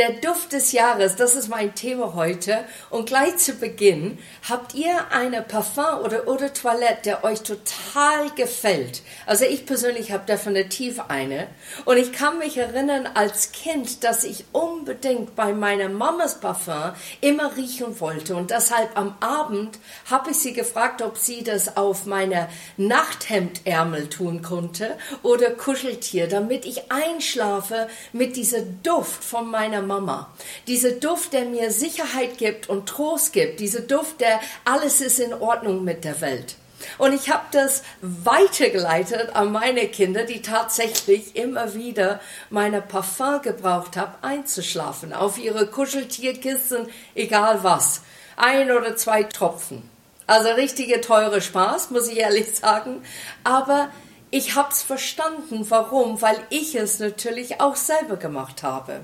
Der 0.00 0.12
Duft 0.12 0.52
des 0.52 0.72
Jahres, 0.72 1.16
das 1.16 1.36
ist 1.36 1.48
mein 1.50 1.74
Thema 1.74 2.14
heute. 2.14 2.64
Und 2.88 3.04
gleich 3.04 3.36
zu 3.36 3.52
Beginn, 3.52 4.16
habt 4.48 4.72
ihr 4.72 4.94
eine 5.10 5.42
Parfum 5.42 6.02
oder 6.02 6.26
Eau 6.26 6.36
de 6.36 6.48
Toilette, 6.48 7.02
der 7.04 7.22
euch 7.22 7.42
total 7.42 8.30
gefällt? 8.34 9.02
Also 9.26 9.44
ich 9.44 9.66
persönlich 9.66 10.10
habe 10.10 10.24
definitiv 10.24 11.00
eine. 11.08 11.48
Und 11.84 11.98
ich 11.98 12.14
kann 12.14 12.38
mich 12.38 12.56
erinnern 12.56 13.10
als 13.12 13.52
Kind, 13.52 14.02
dass 14.02 14.24
ich 14.24 14.46
unbedingt 14.52 15.36
bei 15.36 15.52
meiner 15.52 15.90
Mamas 15.90 16.40
Parfum 16.40 16.92
immer 17.20 17.54
riechen 17.58 18.00
wollte. 18.00 18.36
Und 18.36 18.52
deshalb 18.52 18.96
am 18.96 19.16
Abend 19.20 19.78
habe 20.10 20.30
ich 20.30 20.38
sie 20.38 20.54
gefragt, 20.54 21.02
ob 21.02 21.18
sie 21.18 21.44
das 21.44 21.76
auf 21.76 22.06
meine 22.06 22.48
Nachthemdärmel 22.78 24.08
tun 24.08 24.40
konnte 24.40 24.96
oder 25.22 25.50
Kuscheltier, 25.50 26.26
damit 26.26 26.64
ich 26.64 26.90
einschlafe 26.90 27.86
mit 28.14 28.36
dieser 28.36 28.62
Duft 28.62 29.22
von 29.22 29.50
meiner 29.50 29.89
Mama. 29.90 30.30
Dieser 30.68 30.92
Duft, 30.92 31.32
der 31.32 31.46
mir 31.46 31.72
Sicherheit 31.72 32.38
gibt 32.38 32.68
und 32.68 32.88
Trost 32.88 33.32
gibt. 33.32 33.58
Dieser 33.58 33.80
Duft, 33.80 34.20
der 34.20 34.38
alles 34.64 35.00
ist 35.00 35.18
in 35.18 35.34
Ordnung 35.34 35.82
mit 35.82 36.04
der 36.04 36.20
Welt. 36.20 36.54
Und 36.96 37.12
ich 37.12 37.28
habe 37.28 37.44
das 37.50 37.82
weitergeleitet 38.00 39.34
an 39.34 39.50
meine 39.50 39.88
Kinder, 39.88 40.22
die 40.22 40.42
tatsächlich 40.42 41.34
immer 41.34 41.74
wieder 41.74 42.20
meine 42.50 42.80
Parfum 42.80 43.42
gebraucht 43.42 43.96
haben, 43.96 44.14
einzuschlafen. 44.22 45.12
Auf 45.12 45.38
ihre 45.38 45.66
Kuscheltierkissen, 45.66 46.86
egal 47.16 47.64
was. 47.64 48.02
Ein 48.36 48.70
oder 48.70 48.96
zwei 48.96 49.24
Tropfen. 49.24 49.82
Also 50.28 50.50
richtige 50.50 51.00
teure 51.00 51.40
Spaß, 51.40 51.90
muss 51.90 52.06
ich 52.06 52.18
ehrlich 52.18 52.54
sagen. 52.54 53.02
Aber 53.42 53.90
ich 54.30 54.54
habe 54.54 54.70
es 54.70 54.82
verstanden. 54.82 55.66
Warum? 55.68 56.22
Weil 56.22 56.38
ich 56.48 56.76
es 56.76 57.00
natürlich 57.00 57.60
auch 57.60 57.74
selber 57.74 58.16
gemacht 58.16 58.62
habe. 58.62 59.00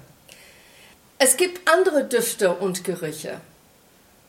Es 1.19 1.39
gibt 1.39 1.67
andere 1.67 2.05
Düfte 2.05 2.53
und 2.53 2.85
Gerüche. 2.85 3.41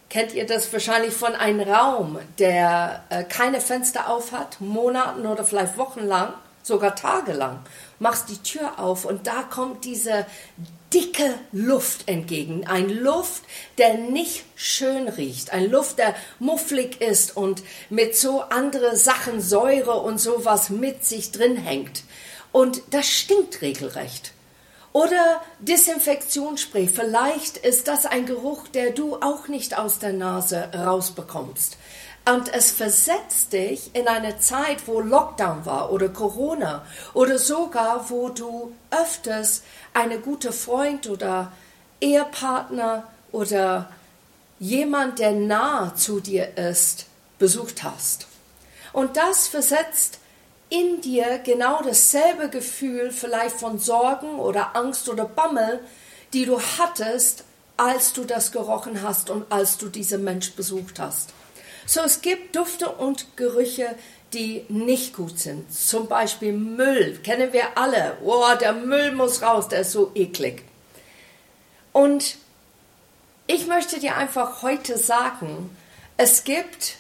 Kennt 0.10 0.34
ihr 0.34 0.46
das 0.46 0.72
wahrscheinlich 0.72 1.14
von 1.14 1.36
einem 1.36 1.60
Raum, 1.60 2.18
der 2.40 3.04
äh, 3.10 3.26
keine 3.26 3.60
Fenster 3.60 4.10
auf 4.10 4.32
hat, 4.32 4.62
Monaten 4.62 5.26
oder 5.26 5.44
vielleicht 5.44 5.78
wochenlang, 5.78 6.34
sogar 6.64 6.96
tagelang? 6.96 7.60
Machst 8.00 8.30
die 8.30 8.42
Tür 8.42 8.80
auf 8.80 9.04
und 9.04 9.28
da 9.28 9.44
kommt 9.44 9.84
diese 9.84 10.26
dicke 10.94 11.34
Luft 11.52 12.08
entgegen. 12.08 12.66
Ein 12.66 12.88
Luft, 12.90 13.44
der 13.78 13.96
nicht 13.96 14.46
schön 14.56 15.10
riecht. 15.10 15.52
Ein 15.52 15.70
Luft, 15.70 15.98
der 16.00 16.16
mufflig 16.40 17.02
ist 17.02 17.36
und 17.36 17.64
mit 17.90 18.16
so 18.16 18.44
andere 18.44 18.96
Sachen, 18.96 19.42
Säure 19.42 20.00
und 20.00 20.20
sowas 20.22 20.70
mit 20.70 21.04
sich 21.04 21.34
drin 21.34 21.58
hängt. 21.58 22.04
Und 22.54 22.82
das 22.92 23.08
stinkt 23.08 23.62
regelrecht. 23.62 24.32
Oder 24.98 25.42
Desinfektionsspray. 25.60 26.88
Vielleicht 26.88 27.58
ist 27.58 27.88
das 27.88 28.08
ein 28.08 28.26
Geruch, 28.26 28.68
der 28.68 28.90
du 28.90 29.18
auch 29.18 29.48
nicht 29.48 29.78
aus 29.78 30.00
der 30.00 30.12
Nase 30.12 30.72
rausbekommst. 30.74 31.78
Und 32.26 32.52
es 32.52 32.72
versetzt 32.72 33.54
dich 33.54 33.92
in 33.94 34.08
eine 34.08 34.40
Zeit, 34.40 34.88
wo 34.88 35.00
Lockdown 35.00 35.68
war 35.68 35.92
oder 35.92 36.10
Corona 36.10 36.84
oder 37.14 37.38
sogar, 37.38 38.10
wo 38.10 38.30
du 38.30 38.74
öfters 38.90 39.62
eine 39.94 40.18
gute 40.18 40.52
Freund 40.52 41.08
oder 41.08 41.52
Ehepartner 42.02 43.04
oder 43.32 43.92
jemand, 44.58 45.20
der 45.20 45.34
nah 45.34 45.94
zu 45.94 46.22
dir 46.22 46.58
ist, 46.58 47.06
besucht 47.38 47.84
hast. 47.84 48.26
Und 48.94 49.16
das 49.16 49.48
versetzt 49.48 50.18
in 50.70 51.02
dir 51.02 51.40
genau 51.40 51.82
dasselbe 51.82 52.50
Gefühl 52.50 53.12
vielleicht 53.12 53.58
von 53.58 53.80
Sorgen 53.80 54.40
oder 54.40 54.76
Angst 54.76 55.08
oder 55.10 55.26
Bammel, 55.26 55.80
die 56.34 56.46
du 56.46 56.60
hattest, 56.60 57.44
als 57.78 58.14
du 58.14 58.24
das 58.26 58.52
gerochen 58.52 59.02
hast 59.02 59.30
und 59.30 59.52
als 59.52 59.78
du 59.78 59.88
diesen 59.88 60.24
Mensch 60.24 60.52
besucht 60.54 61.00
hast. 61.00 61.34
So, 61.86 62.02
es 62.02 62.22
gibt 62.22 62.56
Dufte 62.56 62.90
und 62.90 63.38
Gerüche, 63.38 63.96
die 64.34 64.66
nicht 64.68 65.16
gut 65.16 65.40
sind. 65.40 65.72
Zum 65.72 66.08
Beispiel 66.08 66.52
Müll, 66.52 67.18
kennen 67.24 67.54
wir 67.54 67.78
alle. 67.78 68.18
Oh, 68.24 68.44
der 68.60 68.74
Müll 68.74 69.14
muss 69.14 69.42
raus, 69.42 69.70
der 69.70 69.82
ist 69.82 69.94
so 69.94 70.12
eklig. 70.16 70.64
Und 71.94 72.36
ich 73.48 73.68
möchte 73.68 74.00
dir 74.00 74.18
einfach 74.18 74.62
heute 74.62 74.98
sagen, 74.98 75.76
es 76.18 76.44
gibt 76.44 76.98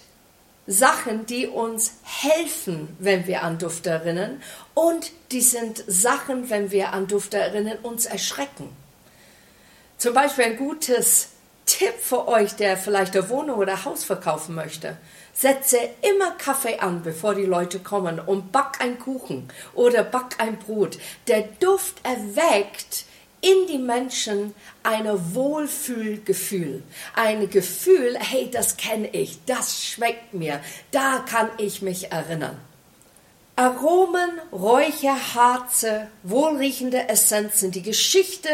Sachen, 0.68 1.26
die 1.26 1.48
uns 1.48 1.94
helfen, 2.04 2.96
wenn 3.00 3.26
wir 3.26 3.44
an 3.44 3.58
Duft 3.58 3.88
erinnern. 3.88 4.42
Und 4.74 5.12
die 5.32 5.42
sind 5.42 5.84
Sachen, 5.88 6.50
wenn 6.50 6.72
wir 6.72 6.94
an 6.94 7.08
Duft 7.08 7.34
erinnern, 7.34 7.78
uns 7.82 8.06
erschrecken. 8.06 8.70
Zum 9.98 10.14
Beispiel 10.14 10.46
ein 10.46 10.58
gutes 10.58 11.30
Tipp 11.66 11.96
für 12.00 12.28
euch, 12.28 12.54
der 12.56 12.78
vielleicht 12.78 13.16
eine 13.16 13.30
Wohnung 13.30 13.58
oder 13.58 13.86
Haus 13.86 14.04
verkaufen 14.04 14.56
möchte. 14.56 14.98
Setze 15.34 15.78
immer 16.02 16.32
Kaffee 16.32 16.80
an, 16.80 17.02
bevor 17.04 17.36
die 17.36 17.46
Leute 17.46 17.80
kommen 17.80 18.20
und 18.20 18.52
back 18.52 18.80
ein 18.80 19.00
Kuchen 19.00 19.50
oder 19.74 20.04
back 20.04 20.36
ein 20.40 20.58
Brot. 20.60 20.98
Der 21.28 21.44
Duft 21.60 21.98
erweckt 22.04 23.06
in 23.42 23.68
die 23.68 23.78
Menschen 23.78 24.54
ein 24.84 25.08
Wohlfühlgefühl. 25.36 26.84
Ein 27.16 27.50
Gefühl, 27.50 28.18
hey, 28.20 28.50
das 28.52 28.78
kenne 28.78 29.10
ich, 29.10 29.40
das 29.46 29.84
schmeckt 29.84 30.34
mir, 30.34 30.62
da 30.92 31.24
kann 31.28 31.50
ich 31.58 31.82
mich 31.82 32.12
erinnern. 32.12 32.60
Aromen, 33.60 34.40
Räucher, 34.52 35.34
Harze, 35.34 36.10
wohlriechende 36.22 37.10
Essenzen. 37.10 37.72
Die 37.72 37.82
Geschichte 37.82 38.50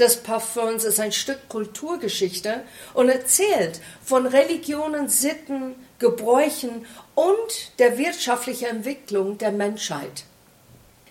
des 0.00 0.16
Parfums 0.16 0.82
ist 0.82 0.98
ein 0.98 1.12
Stück 1.12 1.48
Kulturgeschichte 1.48 2.64
und 2.92 3.08
erzählt 3.08 3.80
von 4.04 4.26
Religionen, 4.26 5.08
Sitten, 5.08 5.76
Gebräuchen 6.00 6.86
und 7.14 7.78
der 7.78 7.98
wirtschaftlichen 7.98 8.66
Entwicklung 8.66 9.38
der 9.38 9.52
Menschheit. 9.52 10.24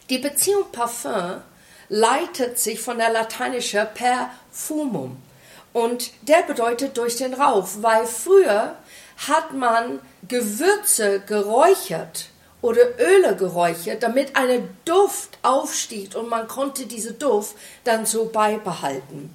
Die 0.10 0.18
Beziehung 0.18 0.66
Parfum 0.74 1.42
leitet 1.90 2.60
sich 2.60 2.80
von 2.80 2.98
der 2.98 3.12
lateinischen 3.12 3.88
perfumum. 3.94 5.18
Und 5.74 6.12
der 6.22 6.42
bedeutet 6.44 6.98
durch 6.98 7.18
den 7.18 7.34
Rauch, 7.34 7.68
weil 7.82 8.06
früher 8.06 8.76
hat 9.28 9.54
man 9.54 10.00
Gewürze 10.28 11.22
geräuchert 11.22 12.30
oder 12.62 13.00
Öle 13.00 13.36
geräuchert, 13.36 14.04
damit 14.04 14.36
eine 14.36 14.68
Duft 14.86 15.38
aufstieg 15.42 16.16
und 16.16 16.30
man 16.30 16.48
konnte 16.48 16.86
diese 16.86 17.14
Duft 17.14 17.56
dann 17.84 18.06
so 18.06 18.26
beibehalten. 18.26 19.34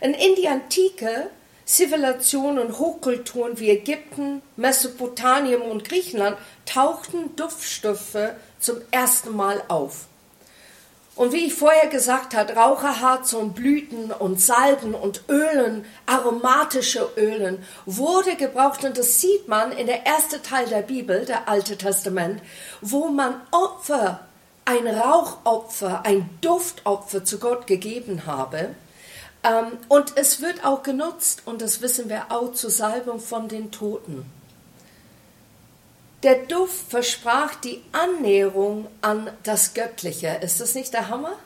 Und 0.00 0.14
in 0.14 0.34
die 0.34 0.48
antike 0.48 1.30
Zivilisationen 1.64 2.58
und 2.58 2.78
Hochkulturen 2.78 3.58
wie 3.58 3.70
Ägypten, 3.70 4.42
Mesopotamien 4.56 5.62
und 5.62 5.88
Griechenland 5.88 6.36
tauchten 6.66 7.36
Duftstoffe 7.36 8.32
zum 8.58 8.78
ersten 8.90 9.36
Mal 9.36 9.62
auf. 9.68 10.06
Und 11.14 11.32
wie 11.32 11.46
ich 11.46 11.54
vorher 11.54 11.88
gesagt 11.88 12.34
habe, 12.34 12.54
Raucherharz 12.54 13.34
und 13.34 13.54
Blüten 13.54 14.10
und 14.10 14.40
Salben 14.40 14.94
und 14.94 15.24
Ölen, 15.28 15.84
aromatische 16.06 17.06
Ölen, 17.18 17.62
wurde 17.84 18.34
gebraucht 18.36 18.82
und 18.84 18.96
das 18.96 19.20
sieht 19.20 19.46
man 19.46 19.72
in 19.72 19.86
der 19.86 20.06
ersten 20.06 20.42
Teil 20.42 20.66
der 20.66 20.80
Bibel, 20.80 21.26
der 21.26 21.48
Alte 21.48 21.76
Testament, 21.76 22.40
wo 22.80 23.08
man 23.08 23.40
Opfer, 23.50 24.20
ein 24.64 24.86
Rauchopfer, 24.86 26.02
ein 26.06 26.30
Duftopfer 26.40 27.24
zu 27.24 27.38
Gott 27.38 27.66
gegeben 27.66 28.24
habe. 28.26 28.70
Ähm, 29.44 29.78
und 29.88 30.16
es 30.16 30.40
wird 30.40 30.64
auch 30.64 30.82
genutzt, 30.82 31.42
und 31.44 31.60
das 31.60 31.82
wissen 31.82 32.08
wir 32.08 32.26
auch, 32.30 32.52
zur 32.52 32.70
Salbung 32.70 33.20
von 33.20 33.48
den 33.48 33.70
Toten. 33.70 34.24
Der 36.22 36.36
Duft 36.36 36.88
versprach 36.88 37.56
die 37.56 37.82
Annäherung 37.90 38.86
an 39.00 39.30
das 39.42 39.74
Göttliche. 39.74 40.38
Ist 40.40 40.60
das 40.60 40.74
nicht 40.74 40.92
der 40.92 41.08
Hammer? 41.08 41.36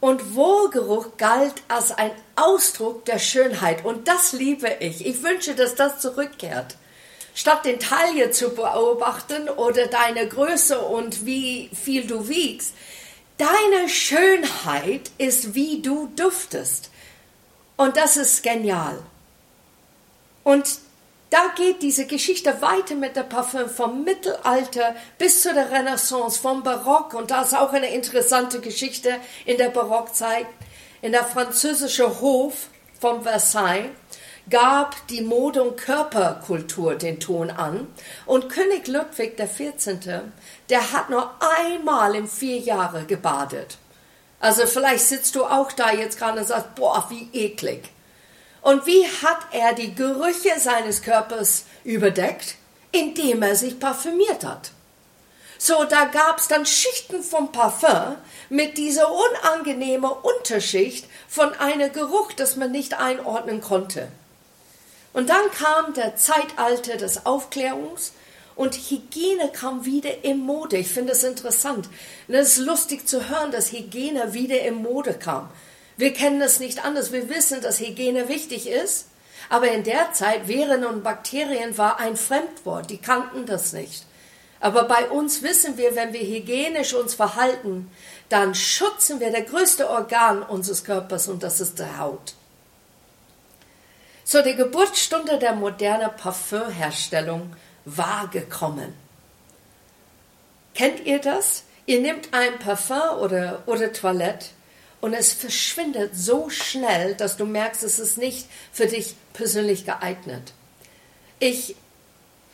Und 0.00 0.34
Wohlgeruch 0.34 1.16
galt 1.18 1.54
als 1.68 1.90
ein 1.90 2.10
Ausdruck 2.36 3.04
der 3.04 3.18
Schönheit. 3.18 3.84
Und 3.84 4.08
das 4.08 4.32
liebe 4.32 4.68
ich. 4.80 5.04
Ich 5.04 5.22
wünsche, 5.22 5.54
dass 5.54 5.74
das 5.74 6.00
zurückkehrt. 6.00 6.76
Statt 7.34 7.64
den 7.66 7.78
Taille 7.78 8.30
zu 8.30 8.50
beobachten 8.50 9.48
oder 9.50 9.86
deine 9.86 10.28
Größe 10.28 10.78
und 10.78 11.26
wie 11.26 11.68
viel 11.74 12.06
du 12.06 12.28
wiegst, 12.28 12.74
deine 13.38 13.88
Schönheit 13.88 15.10
ist, 15.18 15.54
wie 15.54 15.82
du 15.82 16.10
duftest. 16.16 16.90
Und 17.76 17.96
das 17.96 18.16
ist 18.16 18.42
genial. 18.42 18.98
Und 20.44 20.78
da 21.34 21.52
geht 21.56 21.82
diese 21.82 22.06
Geschichte 22.06 22.62
weiter 22.62 22.94
mit 22.94 23.16
der 23.16 23.24
Parfüm 23.24 23.68
vom 23.68 24.04
Mittelalter 24.04 24.94
bis 25.18 25.42
zu 25.42 25.52
der 25.52 25.68
Renaissance, 25.68 26.38
vom 26.38 26.62
Barock. 26.62 27.12
Und 27.12 27.32
da 27.32 27.42
ist 27.42 27.56
auch 27.56 27.72
eine 27.72 27.92
interessante 27.92 28.60
Geschichte 28.60 29.16
in 29.44 29.58
der 29.58 29.70
Barockzeit. 29.70 30.46
In 31.02 31.10
der 31.10 31.24
französischen 31.24 32.20
Hof 32.20 32.68
von 33.00 33.24
Versailles 33.24 33.90
gab 34.48 34.94
die 35.08 35.22
Mode- 35.22 35.64
und 35.64 35.76
Körperkultur 35.76 36.94
den 36.94 37.18
Ton 37.18 37.50
an. 37.50 37.88
Und 38.26 38.48
König 38.48 38.86
Ludwig 38.86 39.36
XIV., 39.36 40.20
der 40.70 40.92
hat 40.92 41.10
nur 41.10 41.32
einmal 41.64 42.14
in 42.14 42.28
vier 42.28 42.58
Jahre 42.58 43.06
gebadet. 43.06 43.78
Also 44.38 44.68
vielleicht 44.68 45.08
sitzt 45.08 45.34
du 45.34 45.44
auch 45.44 45.72
da 45.72 45.92
jetzt 45.92 46.16
gerade 46.16 46.38
und 46.38 46.46
sagst, 46.46 46.76
boah, 46.76 47.08
wie 47.10 47.28
eklig. 47.32 47.90
Und 48.64 48.86
wie 48.86 49.06
hat 49.06 49.40
er 49.52 49.74
die 49.74 49.94
Gerüche 49.94 50.58
seines 50.58 51.02
Körpers 51.02 51.64
überdeckt? 51.84 52.54
Indem 52.92 53.42
er 53.42 53.56
sich 53.56 53.78
parfümiert 53.78 54.42
hat. 54.42 54.70
So, 55.58 55.84
da 55.84 56.06
gab 56.06 56.38
es 56.38 56.48
dann 56.48 56.64
Schichten 56.64 57.22
vom 57.22 57.52
Parfum 57.52 58.16
mit 58.48 58.78
dieser 58.78 59.10
unangenehmen 59.12 60.10
Unterschicht 60.10 61.06
von 61.28 61.52
einem 61.52 61.92
Geruch, 61.92 62.32
das 62.32 62.56
man 62.56 62.72
nicht 62.72 62.94
einordnen 62.94 63.60
konnte. 63.60 64.08
Und 65.12 65.28
dann 65.28 65.50
kam 65.50 65.92
der 65.92 66.16
Zeitalter 66.16 66.96
des 66.96 67.26
Aufklärungs 67.26 68.12
und 68.56 68.76
Hygiene 68.76 69.50
kam 69.52 69.84
wieder 69.84 70.24
in 70.24 70.38
Mode. 70.38 70.78
Ich 70.78 70.88
finde 70.88 71.12
es 71.12 71.22
interessant. 71.22 71.90
Es 72.28 72.56
ist 72.56 72.64
lustig 72.64 73.06
zu 73.06 73.28
hören, 73.28 73.50
dass 73.50 73.72
Hygiene 73.72 74.32
wieder 74.32 74.62
in 74.62 74.76
Mode 74.76 75.12
kam. 75.12 75.50
Wir 75.96 76.12
kennen 76.12 76.40
es 76.42 76.60
nicht 76.60 76.84
anders. 76.84 77.12
Wir 77.12 77.28
wissen, 77.28 77.60
dass 77.60 77.80
Hygiene 77.80 78.28
wichtig 78.28 78.68
ist. 78.68 79.06
Aber 79.48 79.70
in 79.70 79.84
der 79.84 80.12
Zeit, 80.12 80.48
Viren 80.48 80.84
und 80.84 81.02
Bakterien 81.02 81.76
war 81.76 82.00
ein 82.00 82.16
Fremdwort. 82.16 82.90
Die 82.90 82.98
kannten 82.98 83.46
das 83.46 83.72
nicht. 83.72 84.06
Aber 84.60 84.84
bei 84.84 85.10
uns 85.10 85.42
wissen 85.42 85.76
wir, 85.76 85.94
wenn 85.94 86.12
wir 86.12 86.22
hygienisch 86.22 86.94
uns 86.94 87.14
verhalten, 87.14 87.90
dann 88.30 88.54
schützen 88.54 89.20
wir 89.20 89.30
der 89.30 89.42
größte 89.42 89.90
Organ 89.90 90.42
unseres 90.42 90.84
Körpers 90.84 91.28
und 91.28 91.42
das 91.42 91.60
ist 91.60 91.78
die 91.78 91.98
Haut. 91.98 92.34
So, 94.24 94.40
die 94.40 94.56
Geburtsstunde 94.56 95.38
der 95.38 95.54
modernen 95.54 96.16
Parfümherstellung 96.16 97.54
war 97.84 98.28
gekommen. 98.28 98.94
Kennt 100.74 101.04
ihr 101.04 101.18
das? 101.18 101.64
Ihr 101.84 102.00
nehmt 102.00 102.32
ein 102.32 102.58
Parfum 102.58 103.18
oder, 103.20 103.62
oder 103.66 103.92
Toilette 103.92 104.46
und 105.04 105.12
es 105.12 105.34
verschwindet 105.34 106.16
so 106.16 106.48
schnell, 106.48 107.14
dass 107.14 107.36
du 107.36 107.44
merkst, 107.44 107.82
es 107.82 107.98
ist 107.98 108.16
nicht 108.16 108.46
für 108.72 108.86
dich 108.86 109.16
persönlich 109.34 109.84
geeignet. 109.84 110.54
Ich 111.38 111.76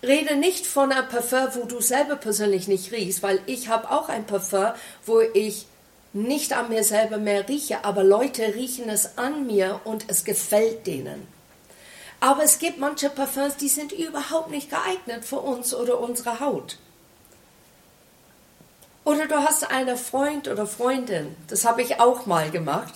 rede 0.03 0.35
nicht 0.35 0.67
von 0.67 0.91
einem 0.91 1.09
Parfum, 1.09 1.47
wo 1.55 1.67
du 1.67 1.81
selber 1.81 2.17
persönlich 2.17 2.67
nicht 2.67 2.91
riechst, 2.91 3.23
weil 3.23 3.39
ich 3.47 3.69
habe 3.69 3.89
auch 3.93 4.09
ein 4.09 4.27
Parfum, 4.27 4.73
wo 5.07 5.21
ich 5.21 5.67
nicht 6.13 6.53
an 6.53 6.71
mir 6.71 6.83
selber 6.83 7.19
mehr 7.19 7.49
rieche, 7.49 7.85
aber 7.85 8.03
Leute 8.03 8.53
riechen 8.53 8.89
es 8.89 9.17
an 9.17 9.47
mir 9.47 9.81
und 9.85 10.07
es 10.09 10.25
gefällt 10.25 10.89
denen. 10.89 11.29
Aber 12.19 12.43
es 12.43 12.59
gibt 12.59 12.79
manche 12.79 13.11
Parfums, 13.11 13.59
die 13.59 13.69
sind 13.69 13.93
überhaupt 13.93 14.51
nicht 14.51 14.71
geeignet 14.71 15.25
für 15.25 15.39
uns 15.39 15.73
oder 15.73 16.01
unsere 16.01 16.41
Haut. 16.41 16.79
Oder 19.11 19.27
du 19.27 19.39
hast 19.39 19.69
einen 19.73 19.97
Freund 19.97 20.47
oder 20.47 20.69
Freundin, 20.69 21.35
das 21.49 21.65
habe 21.65 21.83
ich 21.83 21.99
auch 21.99 22.27
mal 22.27 22.49
gemacht. 22.53 22.95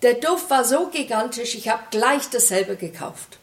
Der 0.00 0.14
Duft 0.14 0.48
war 0.48 0.64
so 0.64 0.86
gigantisch, 0.86 1.54
ich 1.54 1.68
habe 1.68 1.82
gleich 1.90 2.30
dasselbe 2.30 2.76
gekauft. 2.76 3.38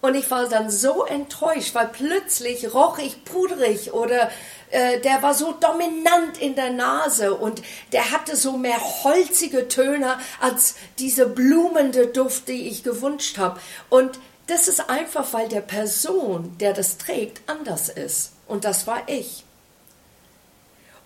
Und 0.00 0.14
ich 0.14 0.30
war 0.30 0.48
dann 0.48 0.70
so 0.70 1.04
enttäuscht, 1.04 1.74
weil 1.74 1.88
plötzlich 1.88 2.72
roch 2.72 2.98
ich 2.98 3.26
pudrig 3.26 3.92
oder 3.92 4.30
äh, 4.70 5.00
der 5.00 5.22
war 5.22 5.34
so 5.34 5.52
dominant 5.52 6.38
in 6.40 6.54
der 6.54 6.70
Nase 6.70 7.34
und 7.34 7.60
der 7.92 8.10
hatte 8.10 8.34
so 8.34 8.56
mehr 8.56 8.80
holzige 9.04 9.68
Töne 9.68 10.18
als 10.40 10.76
diese 10.98 11.26
blumende 11.26 12.06
Duft, 12.06 12.48
die 12.48 12.68
ich 12.68 12.84
gewünscht 12.84 13.36
habe. 13.36 13.60
Und 13.90 14.18
das 14.46 14.66
ist 14.66 14.88
einfach, 14.88 15.30
weil 15.34 15.50
der 15.50 15.60
Person, 15.60 16.56
der 16.56 16.72
das 16.72 16.96
trägt, 16.96 17.42
anders 17.50 17.90
ist. 17.90 18.32
Und 18.48 18.64
das 18.64 18.86
war 18.86 19.02
ich. 19.08 19.44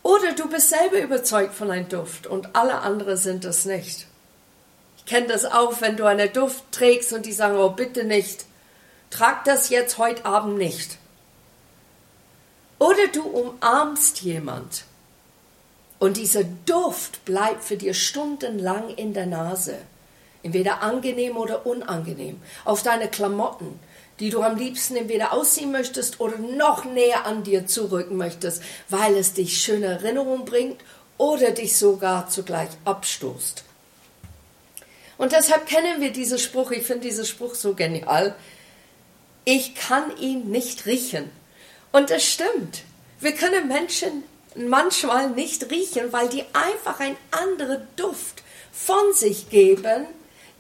Oder 0.07 0.35
du 0.35 0.49
bist 0.49 0.69
selber 0.71 1.01
überzeugt 1.01 1.53
von 1.53 1.71
einem 1.71 1.89
Duft 1.89 2.29
und 2.29 2.55
alle 2.55 2.79
anderen 2.79 3.17
sind 3.17 3.45
es 3.45 3.65
nicht. 3.65 4.07
Ich 4.99 5.05
kenne 5.05 5.27
das 5.27 5.45
auch, 5.45 5.81
wenn 5.81 5.97
du 5.97 6.05
einen 6.05 6.33
Duft 6.33 6.63
trägst 6.71 7.13
und 7.13 7.27
die 7.27 7.33
sagen, 7.33 7.57
oh 7.57 7.71
bitte 7.71 8.05
nicht 8.05 8.45
Trag 9.11 9.45
das 9.45 9.69
jetzt 9.69 9.99
heute 9.99 10.25
Abend 10.25 10.59
nicht. 10.59 10.99
Oder 12.79 13.09
du 13.13 13.23
umarmst 13.23 14.21
jemand 14.21 14.85
und 15.99 16.17
dieser 16.19 16.45
Duft 16.45 17.25
bleibt 17.25 17.65
für 17.65 17.77
dir 17.77 17.95
stundenlang 17.95 18.91
in 18.91 19.15
der 19.15 19.27
Nase. 19.27 19.79
Entweder 20.43 20.83
angenehm 20.83 21.37
oder 21.37 21.67
unangenehm. 21.67 22.41
Auf 22.65 22.83
deine 22.83 23.09
Klamotten, 23.09 23.81
die 24.21 24.31
du 24.31 24.43
am 24.43 24.57
liebsten 24.57 24.97
entweder 24.97 25.33
ausziehen 25.33 25.73
möchtest 25.73 26.21
oder 26.21 26.39
noch 26.39 26.85
näher 26.85 27.27
an 27.27 27.43
dir 27.43 27.67
zurücken 27.67 28.17
möchtest, 28.17 28.63
weil 28.89 29.17
es 29.17 29.35
dich 29.35 29.63
schöne 29.63 29.87
Erinnerungen 29.87 30.45
bringt 30.45 30.81
oder 31.19 31.51
dich 31.51 31.77
sogar 31.77 32.29
zugleich 32.29 32.71
abstoßt. 32.85 33.65
Und 35.19 35.33
deshalb 35.33 35.67
kennen 35.67 36.01
wir 36.01 36.13
diesen 36.13 36.39
Spruch. 36.39 36.71
Ich 36.71 36.87
finde 36.87 37.09
diesen 37.09 37.25
Spruch 37.25 37.55
so 37.55 37.75
genial 37.75 38.37
ich 39.47 39.77
kann 39.77 40.15
ihn 40.19 40.51
nicht 40.51 40.87
riechen. 40.87 41.31
Und 41.93 42.11
das 42.11 42.25
stimmt. 42.27 42.83
Wir 43.21 43.33
können 43.33 43.69
Menschen 43.69 44.25
manchmal 44.57 45.31
nicht 45.31 45.71
riechen, 45.71 46.13
weil 46.13 46.29
die 46.29 46.45
einfach 46.53 46.99
einen 46.99 47.17
anderen 47.31 47.87
Duft 47.95 48.43
von 48.73 49.15
sich 49.15 49.49
geben, 49.49 50.07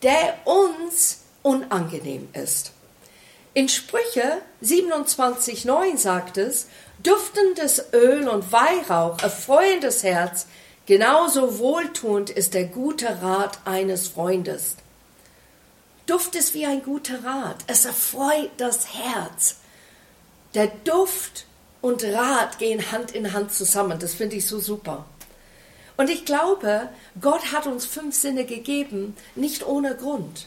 der 0.02 0.38
uns 0.44 1.22
unangenehm 1.42 2.28
ist. 2.32 2.72
In 3.56 3.70
Sprüche 3.70 4.42
27,9 4.62 5.96
sagt 5.96 6.36
es, 6.36 6.66
duftendes 7.02 7.84
Öl 7.94 8.28
und 8.28 8.52
Weihrauch 8.52 9.18
erfreuen 9.22 9.80
das 9.80 10.02
Herz, 10.02 10.46
genauso 10.84 11.58
wohltuend 11.58 12.28
ist 12.28 12.52
der 12.52 12.64
gute 12.64 13.22
Rat 13.22 13.60
eines 13.64 14.08
Freundes. 14.08 14.76
Duft 16.04 16.34
ist 16.34 16.52
wie 16.52 16.66
ein 16.66 16.82
guter 16.82 17.24
Rat. 17.24 17.56
Es 17.66 17.86
erfreut 17.86 18.50
das 18.58 18.92
Herz. 18.92 19.56
Der 20.52 20.66
Duft 20.84 21.46
und 21.80 22.04
Rat 22.04 22.58
gehen 22.58 22.92
Hand 22.92 23.12
in 23.12 23.32
Hand 23.32 23.52
zusammen. 23.52 23.98
Das 23.98 24.12
finde 24.12 24.36
ich 24.36 24.46
so 24.46 24.60
super. 24.60 25.06
Und 25.96 26.10
ich 26.10 26.26
glaube, 26.26 26.90
Gott 27.22 27.52
hat 27.52 27.66
uns 27.66 27.86
fünf 27.86 28.14
Sinne 28.14 28.44
gegeben, 28.44 29.16
nicht 29.34 29.66
ohne 29.66 29.96
Grund. 29.96 30.46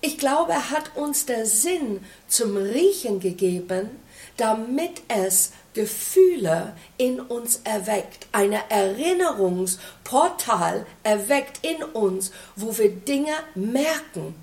Ich 0.00 0.18
glaube, 0.18 0.52
er 0.52 0.70
hat 0.70 0.96
uns 0.96 1.26
der 1.26 1.44
Sinn 1.46 2.04
zum 2.28 2.56
Riechen 2.56 3.18
gegeben, 3.20 3.90
damit 4.36 5.02
es 5.08 5.52
Gefühle 5.74 6.74
in 6.96 7.20
uns 7.20 7.60
erweckt, 7.64 8.28
eine 8.32 8.70
Erinnerungsportal 8.70 10.86
erweckt 11.02 11.64
in 11.64 11.82
uns, 11.82 12.30
wo 12.56 12.78
wir 12.78 12.90
Dinge 12.90 13.34
merken 13.54 14.34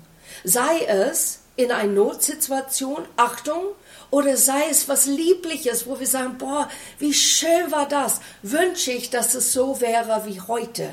sei 0.44 0.84
es 0.86 1.40
in 1.56 1.72
einer 1.72 1.92
Notsituation, 1.92 3.06
Achtung, 3.16 3.64
oder 4.10 4.36
sei 4.36 4.68
es 4.70 4.88
was 4.88 5.06
Liebliches, 5.06 5.86
wo 5.86 5.98
wir 5.98 6.06
sagen, 6.06 6.38
boah, 6.38 6.68
wie 6.98 7.14
schön 7.14 7.70
war 7.70 7.88
das, 7.88 8.20
wünsche 8.42 8.92
ich, 8.92 9.10
dass 9.10 9.34
es 9.34 9.52
so 9.52 9.80
wäre 9.80 10.22
wie 10.26 10.40
heute. 10.40 10.90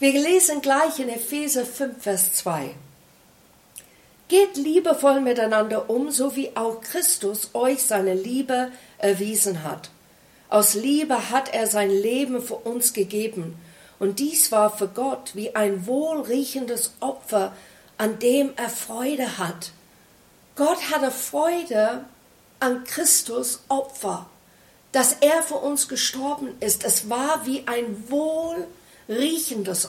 Wir 0.00 0.12
lesen 0.12 0.60
gleich 0.62 1.00
in 1.00 1.08
Epheser 1.08 1.66
5, 1.66 2.00
Vers 2.00 2.32
2. 2.34 2.70
Geht 4.28 4.56
liebevoll 4.56 5.20
miteinander 5.20 5.90
um, 5.90 6.12
so 6.12 6.36
wie 6.36 6.56
auch 6.56 6.80
Christus 6.80 7.50
euch 7.52 7.82
seine 7.82 8.14
Liebe 8.14 8.70
erwiesen 8.98 9.64
hat. 9.64 9.90
Aus 10.50 10.74
Liebe 10.74 11.30
hat 11.30 11.52
er 11.52 11.66
sein 11.66 11.90
Leben 11.90 12.40
für 12.40 12.54
uns 12.54 12.92
gegeben, 12.92 13.58
und 13.98 14.20
dies 14.20 14.52
war 14.52 14.70
für 14.70 14.86
Gott 14.86 15.32
wie 15.34 15.56
ein 15.56 15.84
wohlriechendes 15.88 16.92
Opfer, 17.00 17.52
an 17.96 18.20
dem 18.20 18.52
er 18.54 18.68
Freude 18.68 19.38
hat. 19.38 19.72
Gott 20.54 20.92
hatte 20.92 21.10
Freude 21.10 22.04
an 22.60 22.84
Christus 22.84 23.64
Opfer, 23.66 24.26
dass 24.92 25.14
er 25.14 25.42
für 25.42 25.56
uns 25.56 25.88
gestorben 25.88 26.54
ist. 26.60 26.84
Es 26.84 27.10
war 27.10 27.44
wie 27.46 27.66
ein 27.66 28.04
wohlriechendes 28.08 28.78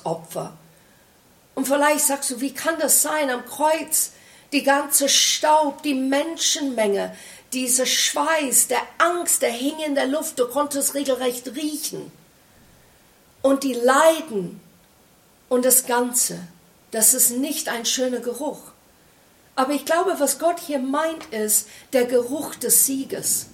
Opfer. 0.06 0.58
Und 1.56 1.68
vielleicht 1.68 2.06
sagst 2.06 2.32
du, 2.32 2.42
wie 2.42 2.54
kann 2.54 2.80
das 2.80 3.02
sein 3.02 3.30
am 3.30 3.46
Kreuz? 3.46 4.12
Die 4.52 4.64
ganze 4.64 5.10
Staub, 5.10 5.84
die 5.84 5.94
Menschenmenge, 5.94 7.16
dieser 7.54 7.86
Schweiß, 7.86 8.68
der 8.68 8.82
Angst, 8.98 9.42
der 9.42 9.52
hing 9.52 9.78
in 9.86 9.96
der 9.96 10.08
Luft, 10.08 10.40
du 10.40 10.48
konntest 10.48 10.96
regelrecht 10.96 11.48
riechen 11.56 12.12
und 13.42 13.64
die 13.64 13.74
Leiden 13.74 14.60
und 15.50 15.66
das 15.66 15.86
Ganze, 15.86 16.40
das 16.92 17.14
ist 17.14 17.32
nicht 17.32 17.70
ein 17.70 17.86
schöner 17.86 18.20
Geruch. 18.20 18.62
Aber 19.56 19.74
ich 19.74 19.86
glaube, 19.86 20.16
was 20.20 20.40
Gott 20.40 20.60
hier 20.60 20.80
meint, 20.80 21.26
ist 21.32 21.68
der 21.92 22.06
Geruch 22.06 22.56
des 22.56 22.86
Sieges. 22.86 23.48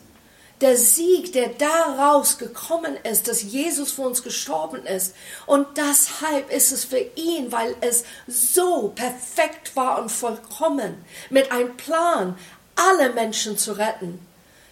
Der 0.65 0.77
Sieg, 0.77 1.31
der 1.34 1.50
daraus 1.50 2.39
gekommen 2.39 2.98
ist, 3.03 3.27
dass 3.27 3.43
Jesus 3.43 3.91
für 3.91 4.01
uns 4.01 4.24
gestorben 4.24 4.84
ist. 4.88 5.13
Und 5.45 5.67
deshalb 5.77 6.51
ist 6.51 6.72
es 6.72 6.86
für 6.86 7.05
ihn, 7.13 7.51
weil 7.51 7.75
es 7.81 8.03
so 8.25 8.91
perfekt 8.95 9.75
war 9.75 10.01
und 10.01 10.12
vollkommen, 10.12 11.05
mit 11.29 11.51
einem 11.51 11.77
Plan, 11.77 12.36
alle 12.75 13.13
Menschen 13.13 13.60
zu 13.60 13.74
retten, 13.74 14.17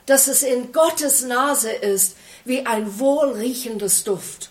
dass 0.08 0.28
es 0.28 0.42
in 0.42 0.72
Gottes 0.72 1.26
Nase 1.26 1.72
ist 1.72 2.18
wie 2.44 2.66
ein 2.66 2.98
wohlriechendes 2.98 4.04
Duft. 4.04 4.50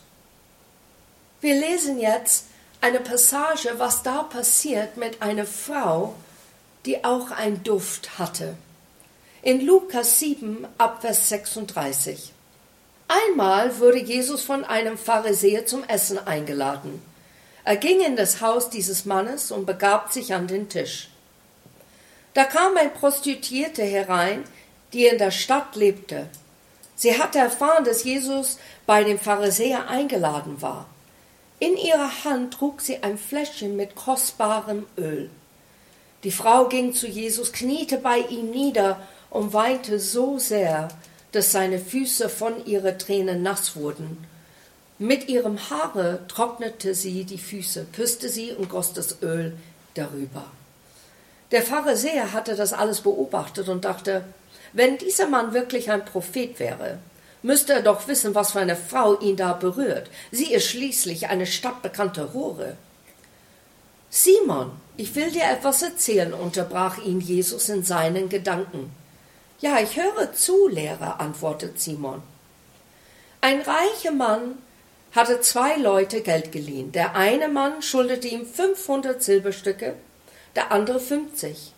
Wir 1.40 1.56
lesen 1.58 1.98
jetzt 1.98 2.44
eine 2.80 3.00
Passage, 3.00 3.74
was 3.78 4.04
da 4.04 4.22
passiert 4.22 4.96
mit 4.96 5.20
einer 5.20 5.46
Frau, 5.46 6.14
die 6.86 7.04
auch 7.04 7.32
einen 7.32 7.64
Duft 7.64 8.20
hatte. 8.20 8.56
In 9.44 9.66
Lukas 9.66 10.20
7 10.20 10.68
Abvers 10.78 11.28
36. 11.28 12.30
Einmal 13.08 13.76
wurde 13.80 13.98
Jesus 13.98 14.42
von 14.42 14.64
einem 14.64 14.96
Pharisäer 14.96 15.66
zum 15.66 15.82
Essen 15.82 16.24
eingeladen. 16.24 17.02
Er 17.64 17.74
ging 17.74 18.02
in 18.02 18.14
das 18.14 18.40
Haus 18.40 18.70
dieses 18.70 19.04
Mannes 19.04 19.50
und 19.50 19.66
begab 19.66 20.12
sich 20.12 20.32
an 20.32 20.46
den 20.46 20.68
Tisch. 20.68 21.08
Da 22.34 22.44
kam 22.44 22.76
ein 22.76 22.94
Prostituierte 22.94 23.82
herein, 23.82 24.44
die 24.92 25.06
in 25.06 25.18
der 25.18 25.32
Stadt 25.32 25.74
lebte. 25.74 26.28
Sie 26.94 27.18
hatte 27.20 27.40
erfahren, 27.40 27.84
dass 27.84 28.04
Jesus 28.04 28.58
bei 28.86 29.02
dem 29.02 29.18
Pharisäer 29.18 29.88
eingeladen 29.88 30.62
war. 30.62 30.86
In 31.58 31.76
ihrer 31.76 32.22
Hand 32.22 32.54
trug 32.54 32.80
sie 32.80 33.02
ein 33.02 33.18
Fläschchen 33.18 33.74
mit 33.74 33.96
kostbarem 33.96 34.86
Öl. 34.96 35.30
Die 36.22 36.30
Frau 36.30 36.68
ging 36.68 36.94
zu 36.94 37.08
Jesus, 37.08 37.52
kniete 37.52 37.98
bei 37.98 38.18
ihm 38.18 38.50
nieder 38.50 39.00
und 39.32 39.54
weinte 39.54 39.98
so 39.98 40.38
sehr, 40.38 40.88
dass 41.32 41.52
seine 41.52 41.78
Füße 41.78 42.28
von 42.28 42.66
ihren 42.66 42.98
Tränen 42.98 43.42
nass 43.42 43.74
wurden. 43.74 44.26
Mit 44.98 45.28
ihrem 45.28 45.58
Haare 45.70 46.20
trocknete 46.28 46.94
sie 46.94 47.24
die 47.24 47.38
Füße, 47.38 47.86
küsste 47.94 48.28
sie 48.28 48.52
und 48.52 48.68
goss 48.68 48.92
das 48.92 49.22
Öl 49.22 49.56
darüber. 49.94 50.44
Der 51.50 51.62
Pharisäer 51.62 52.32
hatte 52.32 52.54
das 52.54 52.74
alles 52.74 53.00
beobachtet 53.00 53.70
und 53.70 53.86
dachte, 53.86 54.22
wenn 54.74 54.98
dieser 54.98 55.28
Mann 55.28 55.54
wirklich 55.54 55.90
ein 55.90 56.04
Prophet 56.04 56.60
wäre, 56.60 56.98
müsste 57.42 57.72
er 57.72 57.82
doch 57.82 58.06
wissen, 58.08 58.34
was 58.34 58.52
für 58.52 58.60
eine 58.60 58.76
Frau 58.76 59.18
ihn 59.18 59.36
da 59.36 59.54
berührt. 59.54 60.10
Sie 60.30 60.52
ist 60.52 60.66
schließlich 60.66 61.28
eine 61.28 61.46
stadtbekannte 61.46 62.34
Hure. 62.34 62.76
Simon, 64.10 64.72
ich 64.98 65.14
will 65.14 65.30
dir 65.30 65.44
etwas 65.44 65.80
erzählen, 65.80 66.34
unterbrach 66.34 66.98
ihn 66.98 67.20
Jesus 67.20 67.70
in 67.70 67.82
seinen 67.82 68.28
Gedanken. 68.28 69.01
Ja, 69.62 69.78
ich 69.78 69.96
höre 69.96 70.32
zu, 70.32 70.66
Lehrer, 70.66 71.20
antwortet 71.20 71.80
Simon. 71.80 72.20
Ein 73.40 73.60
reicher 73.60 74.10
Mann 74.10 74.58
hatte 75.12 75.40
zwei 75.40 75.76
Leute 75.76 76.20
Geld 76.22 76.50
geliehen. 76.50 76.90
Der 76.90 77.14
eine 77.14 77.46
Mann 77.46 77.80
schuldete 77.80 78.26
ihm 78.26 78.44
500 78.44 79.22
Silberstücke, 79.22 79.94
der 80.56 80.72
andere 80.72 80.98
50. 80.98 81.74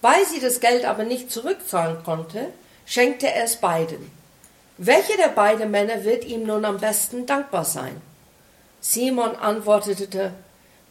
Weil 0.00 0.24
sie 0.26 0.38
das 0.38 0.60
Geld 0.60 0.84
aber 0.84 1.02
nicht 1.02 1.32
zurückzahlen 1.32 2.04
konnte, 2.04 2.52
schenkte 2.86 3.26
er 3.26 3.46
es 3.46 3.56
beiden. 3.56 4.08
Welcher 4.78 5.16
der 5.16 5.30
beiden 5.30 5.72
Männer 5.72 6.04
wird 6.04 6.24
ihm 6.24 6.46
nun 6.46 6.64
am 6.64 6.78
besten 6.78 7.26
dankbar 7.26 7.64
sein? 7.64 8.00
Simon 8.80 9.34
antwortete, 9.34 10.32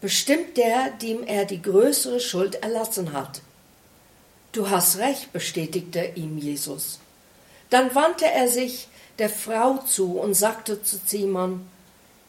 bestimmt 0.01 0.57
der, 0.57 0.89
dem 1.01 1.23
er 1.23 1.45
die 1.45 1.61
größere 1.61 2.19
Schuld 2.19 2.55
erlassen 2.55 3.13
hat. 3.13 3.41
Du 4.51 4.69
hast 4.69 4.97
recht, 4.97 5.31
bestätigte 5.33 6.11
ihm 6.15 6.37
Jesus. 6.37 6.99
Dann 7.69 7.93
wandte 7.95 8.25
er 8.25 8.47
sich 8.47 8.87
der 9.19 9.29
Frau 9.29 9.77
zu 9.77 10.19
und 10.19 10.33
sagte 10.33 10.81
zu 10.83 10.99
Simon, 11.05 11.67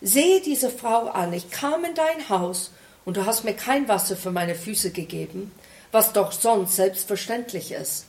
Sehe 0.01 0.41
diese 0.41 0.69
Frau 0.69 1.09
an, 1.09 1.33
ich 1.33 1.51
kam 1.51 1.85
in 1.85 1.95
dein 1.95 2.29
Haus, 2.29 2.73
und 3.05 3.17
du 3.17 3.27
hast 3.27 3.45
mir 3.45 3.55
kein 3.55 3.89
Wasser 3.89 4.17
für 4.17 4.31
meine 4.31 4.55
Füße 4.55 4.91
gegeben, 4.91 5.53
was 5.91 6.13
doch 6.13 6.33
sonst 6.33 6.77
selbstverständlich 6.77 7.73
ist 7.73 8.07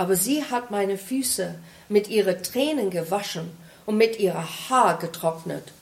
aber 0.00 0.16
sie 0.16 0.42
hat 0.44 0.70
meine 0.70 0.96
Füße 0.96 1.56
mit 1.90 2.08
ihren 2.08 2.42
Tränen 2.42 2.88
gewaschen 2.88 3.50
und 3.84 3.98
mit 3.98 4.18
ihrer 4.18 4.48
Haar 4.70 4.96
getrocknet. 4.96 5.74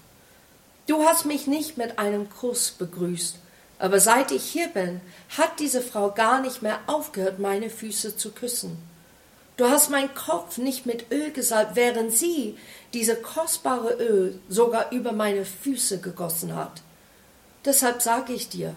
Du 0.89 1.05
hast 1.05 1.25
mich 1.25 1.47
nicht 1.47 1.79
mit 1.79 2.01
einem 2.01 2.29
Kuss 2.29 2.73
begrüßt, 2.73 3.37
aber 3.79 4.01
seit 4.01 4.33
ich 4.33 4.45
hier 4.45 4.69
bin, 4.69 5.01
hat 5.37 5.61
diese 5.61 5.83
Frau 5.83 6.11
gar 6.11 6.41
nicht 6.41 6.63
mehr 6.63 6.81
aufgehört, 6.87 7.39
meine 7.39 7.71
Füße 7.71 8.17
zu 8.17 8.33
küssen. 8.33 8.77
Du 9.57 9.69
hast 9.69 9.91
meinen 9.91 10.15
Kopf 10.15 10.59
nicht 10.59 10.87
mit 10.87 11.11
Öl 11.11 11.33
gesalbt, 11.33 11.75
während 11.75 12.17
sie 12.17 12.57
diese 12.93 13.17
kostbare 13.17 13.95
Öl 13.95 14.39
sogar 14.49 14.93
über 14.93 15.13
meine 15.13 15.45
Füße 15.45 15.99
gegossen 16.01 16.55
hat. 16.55 16.83
Deshalb 17.65 18.03
sage 18.03 18.33
ich 18.33 18.49
dir, 18.49 18.75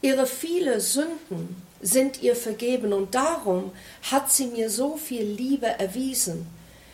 ihre 0.00 0.26
viele 0.26 0.80
Sünden 0.80 1.60
sind 1.80 2.22
ihr 2.22 2.36
vergeben 2.36 2.92
und 2.92 3.14
darum 3.14 3.72
hat 4.10 4.30
sie 4.30 4.46
mir 4.46 4.70
so 4.70 4.96
viel 4.96 5.24
Liebe 5.24 5.66
erwiesen. 5.66 6.46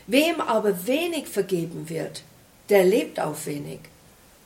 Wem 0.06 0.40
aber 0.40 0.86
wenig 0.86 1.28
vergeben 1.28 1.90
wird, 1.90 2.22
der 2.70 2.84
lebt 2.84 3.20
auch 3.20 3.44
wenig. 3.44 3.80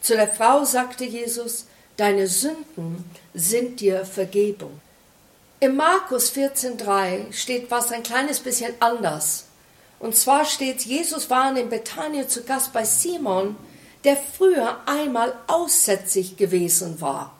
Zu 0.01 0.15
der 0.15 0.27
Frau 0.27 0.65
sagte 0.65 1.05
Jesus, 1.05 1.67
deine 1.97 2.27
Sünden 2.27 3.05
sind 3.35 3.81
dir 3.81 4.05
Vergebung. 4.05 4.81
Im 5.61 5.77
Markus 5.77 6.33
14,3 6.33 7.33
steht 7.33 7.71
was 7.71 7.93
ein 7.93 8.03
kleines 8.03 8.41
bisschen 8.41 8.75
anders. 8.81 9.45
Und 10.01 10.17
zwar 10.17 10.45
steht, 10.45 10.83
Jesus 10.83 11.31
war 11.31 11.57
in 11.57 11.69
Bethanien 11.69 12.29
zu 12.29 12.43
Gast 12.43 12.73
bei 12.73 12.85
Simon, 12.85 13.55
der 14.03 14.17
früher 14.17 14.81
einmal 14.87 15.33
aussätzig 15.47 16.37
gewesen 16.37 17.01
war. 17.01 17.33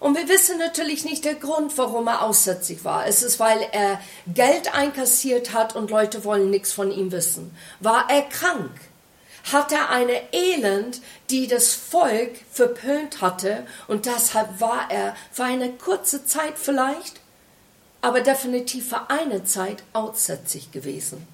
Und 0.00 0.16
wir 0.16 0.28
wissen 0.28 0.58
natürlich 0.58 1.04
nicht 1.04 1.24
den 1.24 1.40
Grund, 1.40 1.76
warum 1.78 2.06
er 2.08 2.22
aussätzig 2.22 2.84
war. 2.84 3.06
Es 3.06 3.22
ist, 3.22 3.40
weil 3.40 3.66
er 3.72 4.00
Geld 4.26 4.74
einkassiert 4.74 5.52
hat 5.52 5.76
und 5.76 5.90
Leute 5.90 6.24
wollen 6.24 6.50
nichts 6.50 6.72
von 6.72 6.90
ihm 6.90 7.12
wissen. 7.12 7.56
War 7.80 8.06
er 8.10 8.22
krank? 8.22 8.70
Hat 9.52 9.72
er 9.72 9.90
eine 9.90 10.32
Elend, 10.32 11.00
die 11.30 11.46
das 11.46 11.74
Volk 11.74 12.32
verpönt 12.50 13.20
hatte 13.20 13.66
und 13.88 14.06
deshalb 14.06 14.60
war 14.60 14.90
er 14.90 15.14
für 15.32 15.44
eine 15.44 15.72
kurze 15.72 16.24
Zeit 16.24 16.54
vielleicht, 16.56 17.20
aber 18.00 18.20
definitiv 18.20 18.88
für 18.88 19.10
eine 19.10 19.44
Zeit 19.44 19.82
aussätzig 19.92 20.72
gewesen. 20.72 21.26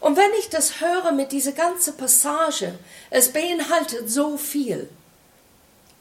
Und 0.00 0.16
wenn 0.16 0.32
ich 0.40 0.48
das 0.50 0.80
höre 0.80 1.12
mit 1.12 1.30
dieser 1.30 1.52
ganzen 1.52 1.96
Passage, 1.96 2.76
es 3.10 3.32
beinhaltet 3.32 4.10
so 4.10 4.36
viel. 4.36 4.90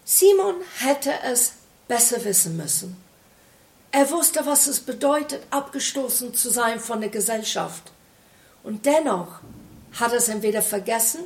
Simon 0.04 0.56
hätte 0.80 1.14
es 1.24 1.54
besser 1.88 2.24
wissen 2.26 2.58
müssen. 2.58 2.98
Er 3.92 4.10
wusste, 4.10 4.46
was 4.46 4.68
es 4.68 4.80
bedeutet, 4.80 5.44
abgestoßen 5.52 6.34
zu 6.34 6.50
sein 6.50 6.80
von 6.80 7.02
der 7.02 7.10
Gesellschaft. 7.10 7.92
Und 8.64 8.86
dennoch 8.86 9.42
hat 10.00 10.12
er 10.12 10.18
es 10.18 10.30
entweder 10.30 10.62
vergessen 10.62 11.22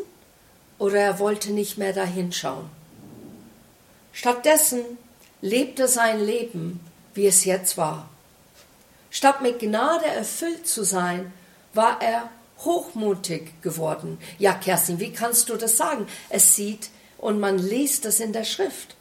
oder 0.78 1.00
er 1.00 1.20
wollte 1.20 1.52
nicht 1.52 1.78
mehr 1.78 1.94
dahinschauen. 1.94 2.70
Stattdessen 4.12 4.82
lebte 5.42 5.88
sein 5.88 6.24
Leben, 6.24 6.80
wie 7.14 7.28
es 7.28 7.46
jetzt 7.46 7.78
war. 7.78 8.10
Statt 9.10 9.42
mit 9.42 9.60
Gnade 9.60 10.06
erfüllt 10.06 10.68
zu 10.68 10.84
sein, 10.84 11.32
war 11.74 12.02
er 12.02 12.30
hochmutig 12.60 13.62
geworden. 13.62 14.18
Ja, 14.40 14.54
Kerstin, 14.54 15.00
wie 15.00 15.12
kannst 15.12 15.50
du 15.50 15.56
das 15.56 15.78
sagen? 15.78 16.08
Es 16.30 16.56
sieht 16.56 16.90
und 17.18 17.40
man 17.40 17.58
liest 17.58 18.06
das 18.06 18.20
in 18.20 18.34
der 18.34 18.44
Schrift. 18.44 18.96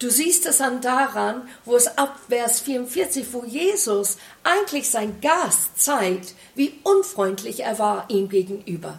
Du 0.00 0.10
siehst 0.10 0.46
es 0.46 0.62
an 0.62 0.80
daran, 0.80 1.46
wo 1.66 1.76
es 1.76 1.98
ab 1.98 2.18
Vers 2.26 2.60
44, 2.60 3.34
wo 3.34 3.44
Jesus 3.44 4.16
eigentlich 4.42 4.88
sein 4.88 5.20
Gast 5.20 5.78
zeigt, 5.78 6.34
wie 6.54 6.80
unfreundlich 6.84 7.60
er 7.60 7.78
war 7.78 8.06
ihm 8.08 8.30
gegenüber. 8.30 8.98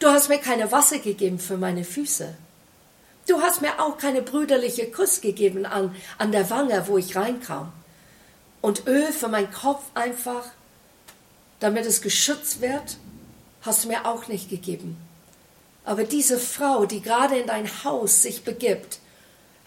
Du 0.00 0.08
hast 0.08 0.28
mir 0.28 0.38
keine 0.38 0.72
Wasser 0.72 0.98
gegeben 0.98 1.38
für 1.38 1.56
meine 1.56 1.84
Füße. 1.84 2.34
Du 3.28 3.40
hast 3.40 3.62
mir 3.62 3.80
auch 3.80 3.96
keine 3.96 4.22
brüderliche 4.22 4.90
Kuss 4.90 5.20
gegeben 5.20 5.66
an, 5.66 5.94
an 6.18 6.32
der 6.32 6.50
Wange, 6.50 6.82
wo 6.88 6.98
ich 6.98 7.14
reinkam. 7.14 7.72
Und 8.60 8.88
Öl 8.88 9.12
für 9.12 9.28
meinen 9.28 9.52
Kopf 9.52 9.84
einfach, 9.94 10.46
damit 11.60 11.86
es 11.86 12.02
geschützt 12.02 12.60
wird, 12.60 12.96
hast 13.62 13.84
du 13.84 13.88
mir 13.88 14.04
auch 14.04 14.26
nicht 14.26 14.50
gegeben. 14.50 14.96
Aber 15.84 16.02
diese 16.02 16.38
Frau, 16.38 16.86
die 16.86 17.02
gerade 17.02 17.38
in 17.38 17.46
dein 17.46 17.68
Haus 17.84 18.22
sich 18.22 18.42
begibt, 18.42 18.98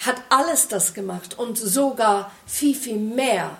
hat 0.05 0.21
alles 0.29 0.67
das 0.67 0.93
gemacht 0.93 1.37
und 1.37 1.57
sogar 1.57 2.31
viel, 2.45 2.75
viel 2.75 2.97
mehr, 2.97 3.57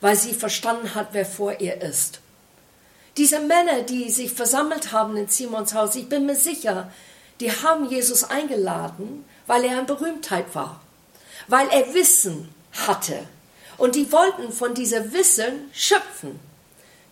weil 0.00 0.16
sie 0.16 0.34
verstanden 0.34 0.94
hat, 0.94 1.08
wer 1.12 1.26
vor 1.26 1.60
ihr 1.60 1.80
ist. 1.80 2.20
Diese 3.16 3.40
Männer, 3.40 3.82
die 3.82 4.10
sich 4.10 4.32
versammelt 4.32 4.92
haben 4.92 5.16
in 5.16 5.28
Simons 5.28 5.74
Haus, 5.74 5.94
ich 5.94 6.08
bin 6.08 6.26
mir 6.26 6.36
sicher, 6.36 6.90
die 7.40 7.50
haben 7.50 7.88
Jesus 7.88 8.24
eingeladen, 8.24 9.24
weil 9.46 9.64
er 9.64 9.78
eine 9.78 9.84
Berühmtheit 9.84 10.54
war, 10.54 10.80
weil 11.48 11.68
er 11.68 11.94
Wissen 11.94 12.54
hatte. 12.86 13.18
Und 13.78 13.94
die 13.94 14.10
wollten 14.12 14.52
von 14.52 14.74
dieser 14.74 15.12
Wissen 15.12 15.70
schöpfen. 15.72 16.38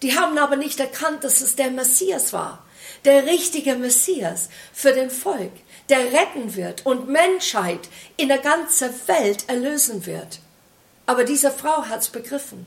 Die 0.03 0.19
haben 0.19 0.37
aber 0.37 0.57
nicht 0.57 0.81
erkannt, 0.81 1.25
dass 1.25 1.41
es 1.41 1.57
der 1.57 1.71
Messias 1.71 2.33
war 2.33 2.65
der 3.05 3.27
richtige 3.27 3.75
Messias 3.75 4.49
für 4.73 4.93
den 4.93 5.11
Volk, 5.11 5.53
der 5.89 6.13
retten 6.13 6.55
wird 6.55 6.87
und 6.87 7.09
Menschheit 7.09 7.89
in 8.17 8.29
der 8.29 8.39
ganzen 8.39 8.91
Welt 9.07 9.49
erlösen 9.49 10.07
wird. 10.07 10.41
Aber 11.07 11.25
diese 11.25 11.51
Frau 11.51 11.87
hat's 11.87 12.09
begriffen. 12.09 12.67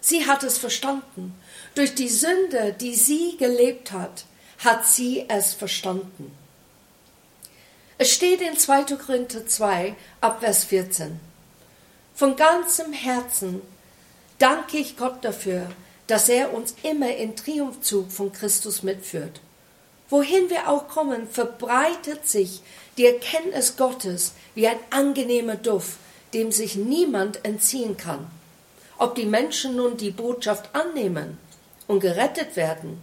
Sie 0.00 0.26
hat 0.26 0.42
es 0.42 0.58
verstanden. 0.58 1.34
Durch 1.74 1.94
die 1.94 2.08
Sünde, 2.08 2.74
die 2.78 2.94
sie 2.94 3.36
gelebt 3.38 3.92
hat, 3.92 4.24
hat 4.58 4.86
sie 4.86 5.26
es 5.28 5.54
verstanden. 5.54 6.36
Es 7.98 8.12
steht 8.12 8.40
in 8.40 8.56
2. 8.56 8.96
Korinther 8.96 9.46
2 9.46 9.94
ab 10.20 10.40
Vers 10.40 10.64
14. 10.64 11.20
Von 12.14 12.36
ganzem 12.36 12.92
Herzen 12.92 13.62
danke 14.38 14.78
ich 14.78 14.96
Gott 14.96 15.24
dafür, 15.24 15.70
dass 16.08 16.28
er 16.28 16.52
uns 16.52 16.74
immer 16.82 17.14
in 17.14 17.36
Triumphzug 17.36 18.10
von 18.10 18.32
Christus 18.32 18.82
mitführt. 18.82 19.40
Wohin 20.12 20.50
wir 20.50 20.68
auch 20.68 20.88
kommen, 20.88 21.26
verbreitet 21.26 22.28
sich 22.28 22.60
die 22.98 23.06
Erkenntnis 23.06 23.78
Gottes 23.78 24.34
wie 24.54 24.68
ein 24.68 24.76
angenehmer 24.90 25.56
Duft, 25.56 25.96
dem 26.34 26.52
sich 26.52 26.76
niemand 26.76 27.42
entziehen 27.46 27.96
kann. 27.96 28.30
Ob 28.98 29.14
die 29.14 29.24
Menschen 29.24 29.74
nun 29.74 29.96
die 29.96 30.10
Botschaft 30.10 30.68
annehmen 30.74 31.38
und 31.86 32.00
gerettet 32.00 32.56
werden 32.56 32.98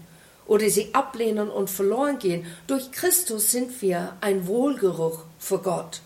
oder 0.45 0.69
sie 0.69 0.93
ablehnen 0.93 1.49
und 1.49 1.71
verloren 1.71 2.19
gehen, 2.19 2.45
durch 2.67 2.91
Christus 2.91 3.49
sind 3.49 3.81
wir 3.81 4.15
ein 4.21 4.45
Wohlgeruch 4.45 5.23
für 5.39 5.57
Gott. 5.63 6.01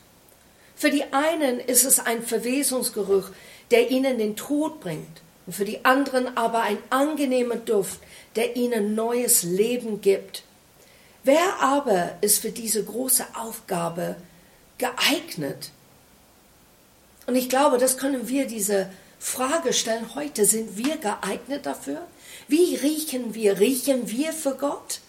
Für 0.74 0.90
die 0.90 1.04
einen 1.12 1.60
ist 1.60 1.84
es 1.84 2.00
ein 2.00 2.24
Verwesungsgeruch, 2.24 3.26
der 3.72 3.92
ihnen 3.92 4.20
den 4.20 4.38
Tod 4.38 4.80
bringt, 4.80 5.22
und 5.48 5.52
für 5.52 5.66
die 5.66 5.84
anderen 5.84 6.38
aber 6.38 6.62
ein 6.62 6.78
angenehmer 6.90 7.58
Duft, 7.58 8.00
der 8.38 8.56
ihnen 8.56 8.96
neues 8.96 9.44
Leben 9.44 10.00
gibt. 10.00 10.44
Wer 11.24 11.62
aber 11.62 12.18
ist 12.22 12.40
für 12.40 12.52
diese 12.52 12.84
große 12.84 13.26
Aufgabe 13.34 14.18
geeignet? 14.78 15.72
Und 17.26 17.36
ich 17.36 17.48
glaube, 17.48 17.78
das 17.78 17.98
können 17.98 18.28
wir 18.28 18.46
diese 18.46 18.90
Frage 19.20 19.72
stellen 19.72 20.16
heute. 20.16 20.46
Sind 20.46 20.78
wir 20.78 20.98
geeignet 20.98 21.66
dafür? 21.66 22.06
Wie 22.50 22.76
riechen 22.76 23.34
wir? 23.34 23.60
Riechen 23.60 24.10
wir 24.10 24.34
für 24.34 24.56
Gott? 24.56 25.00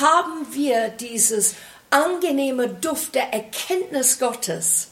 Haben 0.00 0.52
wir 0.52 0.88
dieses 0.88 1.54
angenehme 1.90 2.68
Duft 2.68 3.14
der 3.14 3.32
Erkenntnis 3.32 4.18
Gottes? 4.18 4.88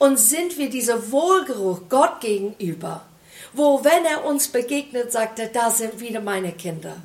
Und 0.00 0.18
sind 0.18 0.58
wir 0.58 0.68
dieser 0.68 1.12
Wohlgeruch 1.12 1.82
Gott 1.88 2.20
gegenüber, 2.20 3.06
wo, 3.52 3.84
wenn 3.84 4.04
er 4.04 4.24
uns 4.24 4.48
begegnet, 4.48 5.12
sagt 5.12 5.38
er, 5.38 5.46
da 5.46 5.70
sind 5.70 6.00
wieder 6.00 6.20
meine 6.20 6.50
Kinder. 6.50 6.96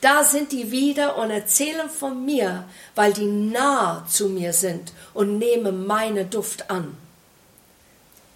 Da 0.00 0.24
sind 0.24 0.52
die 0.52 0.70
wieder 0.70 1.16
und 1.16 1.30
erzählen 1.30 1.90
von 1.90 2.24
mir, 2.24 2.64
weil 2.94 3.12
die 3.12 3.26
nah 3.26 4.06
zu 4.08 4.28
mir 4.28 4.52
sind 4.52 4.92
und 5.12 5.38
nehmen 5.38 5.86
meine 5.86 6.24
Duft 6.24 6.70
an. 6.70 6.96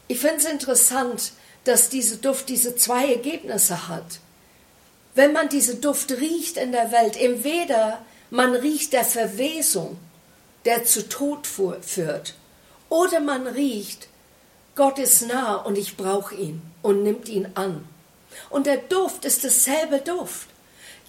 Ich 0.08 0.18
finde 0.18 0.38
es 0.38 0.44
interessant, 0.44 1.32
dass 1.64 1.88
diese 1.88 2.16
Duft 2.16 2.48
diese 2.48 2.74
zwei 2.74 3.12
Ergebnisse 3.12 3.88
hat. 3.88 4.18
Wenn 5.14 5.32
man 5.32 5.48
diese 5.48 5.76
Duft 5.76 6.10
riecht 6.10 6.56
in 6.56 6.72
der 6.72 6.90
Welt, 6.90 7.16
entweder 7.16 8.04
man 8.30 8.54
riecht 8.54 8.92
der 8.92 9.04
Verwesung, 9.04 9.98
der 10.64 10.84
zu 10.84 11.08
Tod 11.08 11.46
führt, 11.46 12.34
oder 12.88 13.20
man 13.20 13.46
riecht, 13.46 14.08
Gott 14.74 14.98
ist 14.98 15.26
nah 15.26 15.56
und 15.56 15.76
ich 15.76 15.96
brauche 15.96 16.34
ihn 16.34 16.62
und 16.82 17.02
nimmt 17.02 17.28
ihn 17.28 17.48
an. 17.54 17.86
Und 18.50 18.66
der 18.66 18.78
Duft 18.78 19.24
ist 19.24 19.44
dasselbe 19.44 19.98
Duft. 19.98 20.48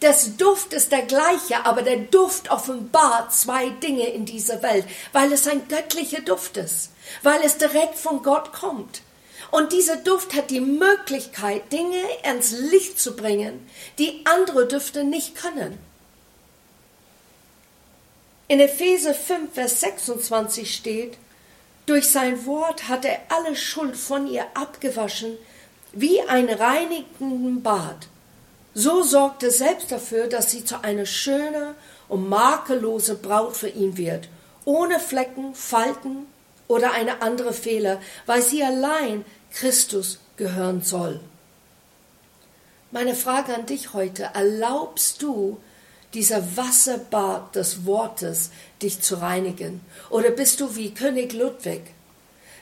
Das 0.04 0.36
Duft 0.36 0.74
ist 0.74 0.92
der 0.92 1.04
gleiche, 1.04 1.66
aber 1.66 1.82
der 1.82 1.96
Duft 1.96 2.52
offenbart 2.52 3.34
zwei 3.34 3.70
Dinge 3.70 4.06
in 4.08 4.26
dieser 4.26 4.62
Welt, 4.62 4.86
weil 5.14 5.32
es 5.32 5.48
ein 5.48 5.66
göttlicher 5.70 6.20
Duft 6.20 6.58
ist, 6.58 6.90
weil 7.22 7.40
es 7.42 7.58
direkt 7.58 7.98
von 7.98 8.22
Gott 8.22 8.52
kommt. 8.52 9.02
Und 9.50 9.72
dieser 9.72 9.96
Duft 9.96 10.34
hat 10.34 10.52
die 10.52 10.60
Möglichkeit, 10.60 11.72
Dinge 11.72 12.02
ins 12.30 12.52
Licht 12.52 13.00
zu 13.00 13.16
bringen, 13.16 13.66
die 13.98 14.26
andere 14.26 14.68
Düfte 14.68 15.06
nicht 15.06 15.36
können. 15.36 15.80
In 18.50 18.60
Epheser 18.60 19.14
5, 19.14 19.54
Vers 19.54 19.80
26 19.80 20.76
steht, 20.76 21.18
durch 21.86 22.10
sein 22.10 22.46
Wort 22.46 22.90
hat 22.90 23.06
er 23.06 23.22
alle 23.30 23.56
Schuld 23.56 23.96
von 23.96 24.28
ihr 24.28 24.46
abgewaschen, 24.54 25.38
wie 25.94 26.20
ein 26.24 26.50
reinigenden 26.50 27.64
Bad. 27.64 28.10
So 28.76 29.04
sorgte 29.04 29.48
er 29.48 29.52
selbst 29.52 29.92
dafür, 29.92 30.28
dass 30.28 30.50
sie 30.50 30.66
zu 30.66 30.84
einer 30.84 31.06
schönen 31.06 31.76
und 32.10 32.28
makellose 32.28 33.16
Braut 33.16 33.56
für 33.56 33.70
ihn 33.70 33.98
wird, 33.98 34.28
ohne 34.66 35.00
Flecken, 35.00 35.54
Falten 35.54 36.26
oder 36.68 36.94
eine 36.94 37.22
andere 37.22 37.54
Fehler, 37.54 38.02
weil 38.26 38.42
sie 38.42 38.64
allein 38.64 39.26
Christus 39.54 40.20
gehören 40.38 40.82
soll. 40.82 41.20
Meine 42.90 43.16
Frage 43.16 43.54
an 43.54 43.66
dich 43.68 43.94
heute, 43.94 44.30
erlaubst 44.34 45.22
du 45.22 45.60
dieser 46.14 46.58
Wasserbad 46.58 47.56
des 47.56 47.86
Wortes 47.86 48.52
dich 48.82 49.02
zu 49.02 49.16
reinigen? 49.16 49.82
Oder 50.10 50.32
bist 50.32 50.60
du 50.60 50.76
wie 50.76 50.94
König 50.94 51.34
Ludwig, 51.34 51.82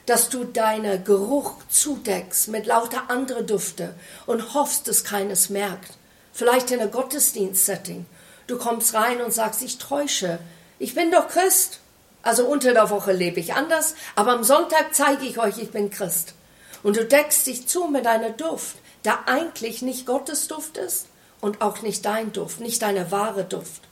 dass 0.06 0.28
du 0.28 0.44
deinen 0.44 1.04
Geruch 1.04 1.54
zudeckst 1.68 2.48
mit 2.48 2.66
lauter 2.66 3.04
andere 3.08 3.44
Düfte 3.44 3.94
und 4.26 4.54
hoffst, 4.54 4.88
dass 4.88 5.04
keines 5.04 5.48
merkt? 5.48 5.98
Vielleicht 6.32 6.70
in 6.70 6.80
einem 6.80 6.90
Gottesdienstsetting. 6.90 8.06
Du 8.46 8.58
kommst 8.58 8.94
rein 8.94 9.20
und 9.20 9.32
sagst, 9.32 9.62
ich 9.62 9.78
täusche. 9.78 10.38
Ich 10.78 10.94
bin 10.94 11.10
doch 11.10 11.28
Christ. 11.28 11.80
Also 12.22 12.46
unter 12.46 12.72
der 12.72 12.90
Woche 12.90 13.12
lebe 13.12 13.40
ich 13.40 13.54
anders, 13.54 13.94
aber 14.14 14.32
am 14.32 14.44
Sonntag 14.44 14.94
zeige 14.94 15.26
ich 15.26 15.38
euch, 15.38 15.58
ich 15.58 15.72
bin 15.72 15.90
Christ. 15.90 16.34
Und 16.82 16.96
du 16.96 17.04
deckst 17.04 17.46
dich 17.46 17.66
zu 17.66 17.86
mit 17.88 18.06
einer 18.06 18.30
Duft, 18.30 18.76
der 19.04 19.28
eigentlich 19.28 19.82
nicht 19.82 20.06
Gottes 20.06 20.46
Duft 20.46 20.76
ist 20.76 21.06
und 21.40 21.60
auch 21.60 21.82
nicht 21.82 22.04
dein 22.04 22.32
Duft, 22.32 22.60
nicht 22.60 22.82
deine 22.82 23.10
wahre 23.10 23.44
Duft. 23.44 23.82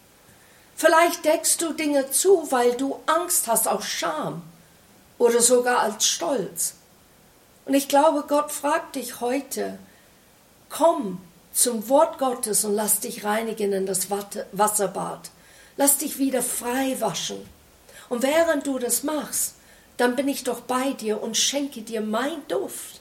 Vielleicht 0.77 1.25
deckst 1.25 1.61
du 1.61 1.73
Dinge 1.73 2.11
zu, 2.11 2.51
weil 2.51 2.73
du 2.73 3.01
Angst 3.07 3.49
hast 3.49 3.69
aus 3.69 3.85
Scham 3.85 4.43
oder 5.19 5.43
sogar 5.43 5.81
als 5.81 6.07
Stolz. 6.07 6.75
Und 7.67 7.75
ich 7.75 7.89
glaube, 7.89 8.25
Gott 8.27 8.53
fragt 8.53 8.97
dich 8.97 9.21
heute, 9.21 9.79
komm 10.71 11.21
zum 11.53 11.89
Wort 11.89 12.19
Gottes 12.19 12.65
und 12.65 12.75
lass 12.75 13.01
dich 13.01 13.25
reinigen 13.25 13.73
in 13.73 13.87
das 13.87 14.09
Wasserbad. 14.53 15.31
Lass 15.77 15.99
dich 15.99 16.19
wieder 16.19 16.43
frei 16.43 16.97
waschen. 17.01 17.39
Und 18.09 18.23
während 18.23 18.67
du 18.67 18.79
das 18.79 19.03
machst, 19.03 19.55
dann 19.97 20.17
bin 20.17 20.29
ich 20.29 20.45
doch 20.45 20.61
bei 20.61 20.93
dir 20.93 21.23
und 21.23 21.37
schenke 21.37 21.83
dir 21.83 22.01
mein 22.01 22.47
Duft. 22.49 23.01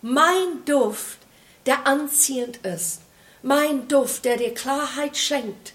Mein 0.00 0.64
Duft, 0.64 1.18
der 1.66 1.86
anziehend 1.86 2.58
ist. 2.58 3.00
Mein 3.42 3.88
Duft, 3.88 4.24
der 4.24 4.36
dir 4.36 4.54
Klarheit 4.54 5.16
schenkt, 5.16 5.74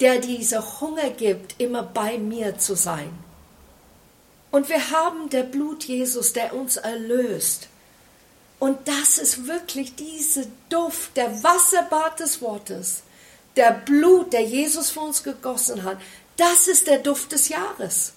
der 0.00 0.18
dieser 0.18 0.80
Hunger 0.80 1.10
gibt, 1.10 1.60
immer 1.60 1.82
bei 1.82 2.18
mir 2.18 2.58
zu 2.58 2.74
sein. 2.74 3.12
Und 4.50 4.68
wir 4.68 4.90
haben 4.90 5.30
der 5.30 5.44
Blut 5.44 5.84
Jesus, 5.84 6.32
der 6.32 6.54
uns 6.54 6.76
erlöst. 6.76 7.68
Und 8.62 8.86
das 8.86 9.18
ist 9.18 9.48
wirklich 9.48 9.96
diese 9.96 10.46
Duft, 10.68 11.16
der 11.16 11.42
Wasserbad 11.42 12.20
des 12.20 12.40
Wortes, 12.40 13.02
der 13.56 13.72
Blut, 13.72 14.32
der 14.32 14.42
Jesus 14.42 14.90
für 14.90 15.00
uns 15.00 15.24
gegossen 15.24 15.82
hat. 15.82 15.98
Das 16.36 16.68
ist 16.68 16.86
der 16.86 16.98
Duft 16.98 17.32
des 17.32 17.48
Jahres. 17.48 18.12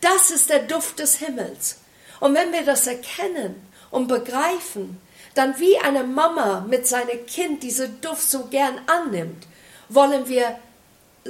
Das 0.00 0.30
ist 0.30 0.48
der 0.48 0.60
Duft 0.60 1.00
des 1.00 1.16
Himmels. 1.16 1.80
Und 2.18 2.34
wenn 2.34 2.50
wir 2.50 2.62
das 2.64 2.86
erkennen 2.86 3.56
und 3.90 4.08
begreifen, 4.08 4.98
dann 5.34 5.60
wie 5.60 5.76
eine 5.76 6.04
Mama 6.04 6.64
mit 6.66 6.86
seinem 6.86 7.26
Kind 7.26 7.62
diese 7.62 7.90
Duft 7.90 8.30
so 8.30 8.46
gern 8.46 8.80
annimmt, 8.86 9.46
wollen 9.90 10.26
wir 10.28 10.58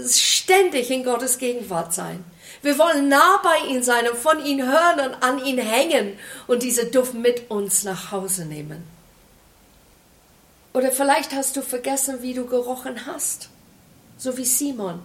ständig 0.06 0.92
in 0.92 1.02
Gottes 1.02 1.38
Gegenwart 1.38 1.92
sein. 1.92 2.24
Wir 2.63 2.79
wollen 2.79 3.09
nah 3.09 3.41
bei 3.43 3.69
ihm 3.69 3.83
sein 3.83 4.09
und 4.09 4.19
von 4.19 4.45
ihm 4.45 4.63
hören 4.63 5.01
und 5.01 5.23
an 5.23 5.45
ihn 5.45 5.59
hängen 5.59 6.19
und 6.47 6.63
diese 6.63 6.87
Duft 6.87 7.15
mit 7.15 7.51
uns 7.51 7.85
nach 7.85 8.13
Hause 8.13 8.45
nehmen. 8.45 8.87
Oder 10.73 10.93
vielleicht 10.93 11.33
hast 11.33 11.57
du 11.57 11.63
vergessen, 11.63 12.23
wie 12.23 12.35
du 12.35 12.47
gerochen 12.47 13.07
hast, 13.07 13.49
so 14.19 14.37
wie 14.37 14.45
Simon. 14.45 15.03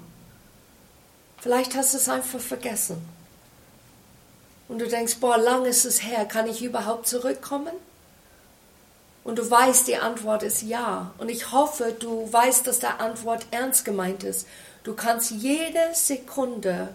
Vielleicht 1.40 1.76
hast 1.76 1.94
du 1.94 1.98
es 1.98 2.10
einfach 2.10 2.40
vergessen 2.40 2.98
und 4.68 4.80
du 4.80 4.88
denkst, 4.88 5.18
boah, 5.20 5.38
lang 5.38 5.66
ist 5.66 5.86
es 5.86 6.04
her, 6.04 6.26
kann 6.26 6.48
ich 6.48 6.64
überhaupt 6.64 7.08
zurückkommen? 7.08 7.74
Und 9.24 9.40
du 9.40 9.50
weißt, 9.50 9.88
die 9.88 9.98
Antwort 9.98 10.44
ist 10.44 10.62
ja. 10.62 11.12
Und 11.18 11.30
ich 11.30 11.52
hoffe, 11.52 11.96
du 12.00 12.32
weißt, 12.32 12.68
dass 12.68 12.80
der 12.80 13.02
Antwort 13.02 13.48
ernst 13.52 13.84
gemeint 13.84 14.24
ist. 14.24 14.48
Du 14.84 14.94
kannst 14.94 15.32
jede 15.32 15.80
Sekunde 15.94 16.90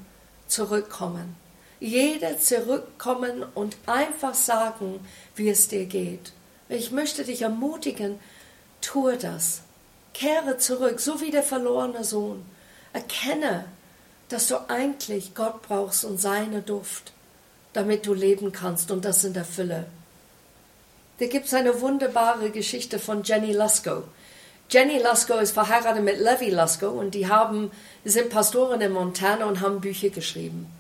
zurückkommen. 0.51 1.37
Jede 1.81 2.39
zurückkommen 2.39 3.45
und 3.55 3.77
einfach 3.87 4.35
sagen, 4.35 5.01
wie 5.35 5.49
es 5.49 5.69
dir 5.69 5.87
geht. 5.87 6.33
Ich 6.69 6.91
möchte 6.91 7.25
dich 7.25 7.43
ermutigen, 7.43 8.19
tue 8.81 9.17
das. 9.17 9.63
Kehre 10.13 10.59
zurück, 10.59 11.01
so 11.01 11.21
wie 11.21 11.31
der 11.31 11.43
verlorene 11.43 12.05
Sohn. 12.05 12.45
Erkenne, 12.93 13.65
dass 14.29 14.49
du 14.49 14.57
eigentlich 14.69 15.35
Gott 15.35 15.63
brauchst 15.63 16.05
und 16.05 16.21
seine 16.21 16.61
Duft 16.61 17.13
damit 17.73 18.07
du 18.07 18.15
leben 18.15 18.53
kannst 18.53 18.91
und 18.91 19.05
das 19.05 19.25
in 19.25 19.33
der 19.33 19.45
Fülle. 19.45 19.87
Da 21.19 21.27
gibt 21.27 21.47
es 21.47 21.55
eine 21.55 21.81
wunderbare 21.81 22.51
Geschichte 22.51 22.99
von 22.99 23.23
Jenny 23.23 23.53
Lusko. 23.53 24.05
Jenny 24.70 25.00
Lusko 25.02 25.35
ist 25.35 25.50
verheiratet 25.50 26.04
mit 26.04 26.20
Levi 26.20 26.50
Lusko 26.50 26.87
und 26.90 27.16
die 27.16 27.26
haben, 27.26 27.72
sind 28.04 28.30
Pastoren 28.30 28.80
in 28.80 28.92
Montana 28.92 29.46
und 29.46 29.61
haben 29.61 29.80
Bücher 29.80 30.11
geschrieben. 30.11 30.72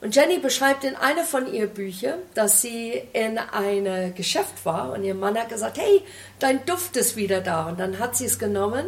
Und 0.00 0.16
Jenny 0.16 0.40
beschreibt 0.40 0.82
in 0.82 0.96
einer 0.96 1.22
von 1.22 1.46
ihren 1.46 1.70
Büchern, 1.70 2.18
dass 2.34 2.60
sie 2.60 3.00
in 3.12 3.38
einem 3.38 4.12
Geschäft 4.16 4.64
war 4.64 4.92
und 4.92 5.04
ihr 5.04 5.14
Mann 5.14 5.38
hat 5.38 5.50
gesagt, 5.50 5.78
hey, 5.78 6.02
dein 6.40 6.66
Duft 6.66 6.96
ist 6.96 7.14
wieder 7.14 7.40
da. 7.40 7.68
Und 7.68 7.78
dann 7.78 8.00
hat 8.00 8.16
sie 8.16 8.24
es 8.24 8.40
genommen 8.40 8.86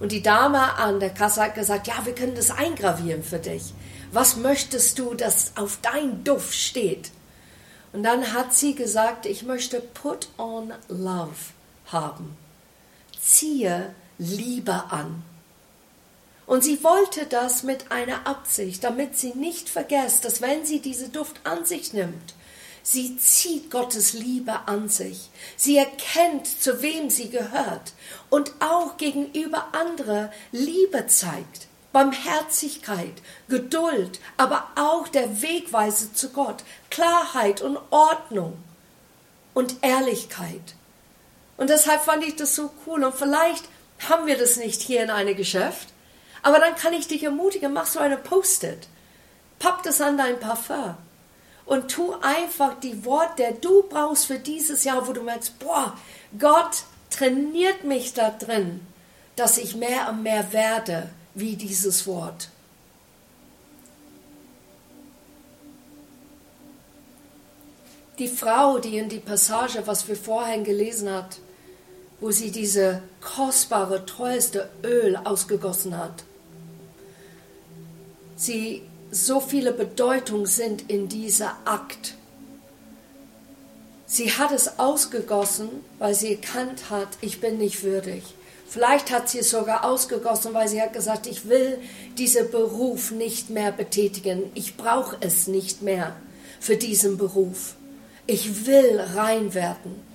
und 0.00 0.10
die 0.10 0.22
Dame 0.22 0.74
an 0.78 0.98
der 0.98 1.10
Kasse 1.10 1.42
hat 1.42 1.54
gesagt, 1.54 1.86
ja, 1.86 1.94
wir 2.02 2.14
können 2.16 2.34
das 2.34 2.50
eingravieren 2.50 3.22
für 3.22 3.38
dich. 3.38 3.72
Was 4.10 4.36
möchtest 4.36 4.98
du, 4.98 5.14
dass 5.14 5.52
auf 5.56 5.78
dein 5.80 6.24
Duft 6.24 6.56
steht? 6.56 7.12
Und 7.92 8.02
dann 8.02 8.32
hat 8.32 8.52
sie 8.52 8.74
gesagt, 8.74 9.26
ich 9.26 9.44
möchte 9.44 9.80
Put 9.80 10.26
on 10.38 10.72
Love 10.88 11.36
haben. 11.86 12.36
Ziehe 13.26 13.92
Liebe 14.18 14.84
an. 14.90 15.24
Und 16.46 16.62
sie 16.62 16.84
wollte 16.84 17.26
das 17.26 17.64
mit 17.64 17.90
einer 17.90 18.24
Absicht, 18.24 18.84
damit 18.84 19.18
sie 19.18 19.34
nicht 19.34 19.68
vergisst, 19.68 20.24
dass 20.24 20.40
wenn 20.40 20.64
sie 20.64 20.80
diese 20.80 21.08
Duft 21.08 21.40
an 21.42 21.64
sich 21.64 21.92
nimmt, 21.92 22.34
sie 22.84 23.18
zieht 23.18 23.72
Gottes 23.72 24.12
Liebe 24.12 24.60
an 24.66 24.88
sich. 24.88 25.28
Sie 25.56 25.76
erkennt, 25.76 26.46
zu 26.46 26.82
wem 26.82 27.10
sie 27.10 27.28
gehört 27.28 27.94
und 28.30 28.52
auch 28.60 28.96
gegenüber 28.96 29.70
andere 29.72 30.30
Liebe 30.52 31.08
zeigt. 31.08 31.66
Barmherzigkeit, 31.92 33.14
Geduld, 33.48 34.20
aber 34.36 34.68
auch 34.76 35.08
der 35.08 35.42
Wegweise 35.42 36.12
zu 36.12 36.28
Gott, 36.30 36.62
Klarheit 36.90 37.60
und 37.60 37.78
Ordnung 37.90 38.56
und 39.52 39.82
Ehrlichkeit. 39.82 40.76
Und 41.56 41.70
deshalb 41.70 42.02
fand 42.02 42.24
ich 42.24 42.36
das 42.36 42.54
so 42.54 42.70
cool. 42.86 43.04
Und 43.04 43.14
vielleicht 43.14 43.64
haben 44.08 44.26
wir 44.26 44.36
das 44.36 44.56
nicht 44.56 44.82
hier 44.82 45.02
in 45.02 45.10
einem 45.10 45.36
Geschäft, 45.36 45.88
aber 46.42 46.58
dann 46.58 46.76
kann 46.76 46.92
ich 46.92 47.08
dich 47.08 47.24
ermutigen, 47.24 47.72
mach 47.72 47.86
so 47.86 47.98
eine 47.98 48.16
Post-it. 48.16 48.88
Papp 49.58 49.82
das 49.82 50.00
an 50.00 50.18
dein 50.18 50.38
Parfum 50.38 50.96
und 51.64 51.90
tu 51.90 52.14
einfach 52.22 52.78
die 52.80 53.04
Worte, 53.04 53.34
der 53.38 53.52
du 53.52 53.82
brauchst 53.82 54.26
für 54.26 54.38
dieses 54.38 54.84
Jahr, 54.84 55.06
wo 55.06 55.12
du 55.12 55.22
merkst, 55.22 55.58
boah, 55.58 55.96
Gott 56.38 56.84
trainiert 57.10 57.84
mich 57.84 58.14
da 58.14 58.30
drin, 58.30 58.86
dass 59.34 59.58
ich 59.58 59.74
mehr 59.74 60.08
und 60.08 60.22
mehr 60.22 60.52
werde 60.52 61.10
wie 61.34 61.56
dieses 61.56 62.06
Wort. 62.06 62.48
Die 68.18 68.28
Frau, 68.28 68.78
die 68.78 68.96
in 68.96 69.10
die 69.10 69.18
Passage, 69.18 69.82
was 69.86 70.08
wir 70.08 70.16
vorhin 70.16 70.64
gelesen 70.64 71.12
hat, 71.12 71.38
wo 72.20 72.30
sie 72.30 72.50
diese 72.50 73.02
kostbare, 73.20 74.06
teuerste 74.06 74.68
Öl 74.82 75.16
ausgegossen 75.16 75.96
hat, 75.96 76.24
sie 78.36 78.82
so 79.10 79.40
viele 79.40 79.72
Bedeutung 79.72 80.46
sind 80.46 80.90
in 80.90 81.08
dieser 81.08 81.56
Akt. 81.64 82.14
Sie 84.06 84.32
hat 84.32 84.52
es 84.52 84.78
ausgegossen, 84.78 85.68
weil 85.98 86.14
sie 86.14 86.34
erkannt 86.34 86.90
hat, 86.90 87.08
ich 87.20 87.40
bin 87.40 87.58
nicht 87.58 87.82
würdig. 87.82 88.22
Vielleicht 88.68 89.10
hat 89.10 89.28
sie 89.28 89.38
es 89.38 89.50
sogar 89.50 89.84
ausgegossen, 89.84 90.52
weil 90.52 90.68
sie 90.68 90.82
hat 90.82 90.92
gesagt, 90.92 91.26
ich 91.26 91.48
will 91.48 91.78
diesen 92.18 92.50
Beruf 92.50 93.10
nicht 93.10 93.48
mehr 93.48 93.72
betätigen. 93.72 94.50
Ich 94.54 94.76
brauche 94.76 95.16
es 95.20 95.46
nicht 95.46 95.82
mehr 95.82 96.16
für 96.60 96.76
diesen 96.76 97.16
Beruf. 97.16 97.74
Ich 98.26 98.66
will 98.66 99.00
rein 99.14 99.54
werden. 99.54 100.05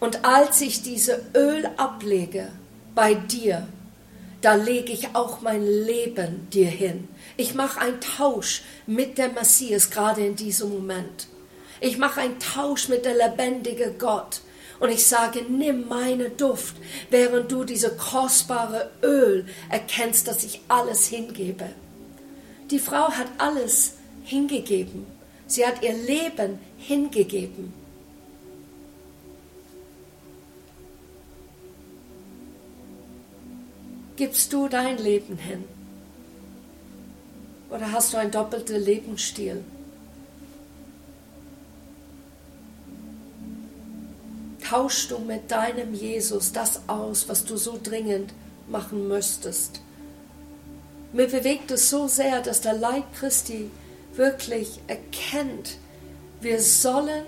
Und 0.00 0.24
als 0.24 0.60
ich 0.60 0.82
diese 0.82 1.24
Öl 1.34 1.68
ablege 1.76 2.48
bei 2.94 3.14
dir, 3.14 3.66
da 4.40 4.54
lege 4.54 4.92
ich 4.92 5.14
auch 5.14 5.40
mein 5.40 5.66
Leben 5.66 6.48
dir 6.50 6.68
hin. 6.68 7.08
Ich 7.36 7.54
mache 7.54 7.80
einen 7.80 8.00
Tausch 8.00 8.62
mit 8.86 9.18
der 9.18 9.30
Messias 9.30 9.90
gerade 9.90 10.24
in 10.24 10.36
diesem 10.36 10.70
Moment. 10.70 11.26
Ich 11.80 11.98
mache 11.98 12.20
einen 12.20 12.38
Tausch 12.38 12.88
mit 12.88 13.04
der 13.04 13.14
lebendige 13.14 13.94
Gott. 13.98 14.40
Und 14.80 14.90
ich 14.90 15.06
sage, 15.06 15.42
nimm 15.48 15.88
meine 15.88 16.30
Duft, 16.30 16.76
während 17.10 17.50
du 17.50 17.64
diese 17.64 17.96
kostbare 17.96 18.90
Öl 19.02 19.46
erkennst, 19.70 20.28
dass 20.28 20.44
ich 20.44 20.60
alles 20.68 21.06
hingebe. 21.06 21.68
Die 22.70 22.78
Frau 22.78 23.10
hat 23.10 23.26
alles 23.38 23.94
hingegeben. 24.22 25.06
Sie 25.48 25.66
hat 25.66 25.82
ihr 25.82 25.94
Leben 25.94 26.60
hingegeben. 26.76 27.72
Gibst 34.18 34.52
du 34.52 34.66
dein 34.66 34.98
Leben 34.98 35.38
hin? 35.38 35.62
Oder 37.70 37.92
hast 37.92 38.12
du 38.12 38.16
einen 38.16 38.32
doppelten 38.32 38.82
Lebensstil? 38.82 39.62
Tauschst 44.68 45.12
du 45.12 45.20
mit 45.20 45.52
deinem 45.52 45.94
Jesus 45.94 46.50
das 46.50 46.80
aus, 46.88 47.28
was 47.28 47.44
du 47.44 47.56
so 47.56 47.78
dringend 47.80 48.34
machen 48.66 49.06
müsstest? 49.06 49.82
Mir 51.12 51.28
bewegt 51.28 51.70
es 51.70 51.88
so 51.88 52.08
sehr, 52.08 52.42
dass 52.42 52.60
der 52.60 52.74
Leib 52.74 53.04
Christi 53.14 53.70
wirklich 54.14 54.80
erkennt, 54.88 55.76
wir 56.40 56.60
sollen 56.60 57.24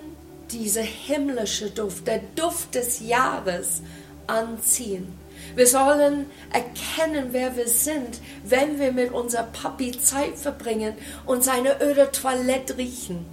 diese 0.51 0.81
himmlische 0.81 1.69
Duft, 1.69 2.05
der 2.05 2.19
Duft 2.35 2.75
des 2.75 2.99
Jahres 2.99 3.81
anziehen. 4.27 5.21
Wir 5.55 5.67
sollen 5.67 6.27
erkennen, 6.51 7.29
wer 7.31 7.55
wir 7.55 7.67
sind, 7.67 8.19
wenn 8.43 8.79
wir 8.79 8.91
mit 8.91 9.11
unser 9.11 9.43
Papi 9.43 9.91
Zeit 9.91 10.37
verbringen 10.37 10.93
und 11.25 11.43
seine 11.43 11.81
öde 11.81 12.11
Toilette 12.11 12.77
riechen. 12.77 13.25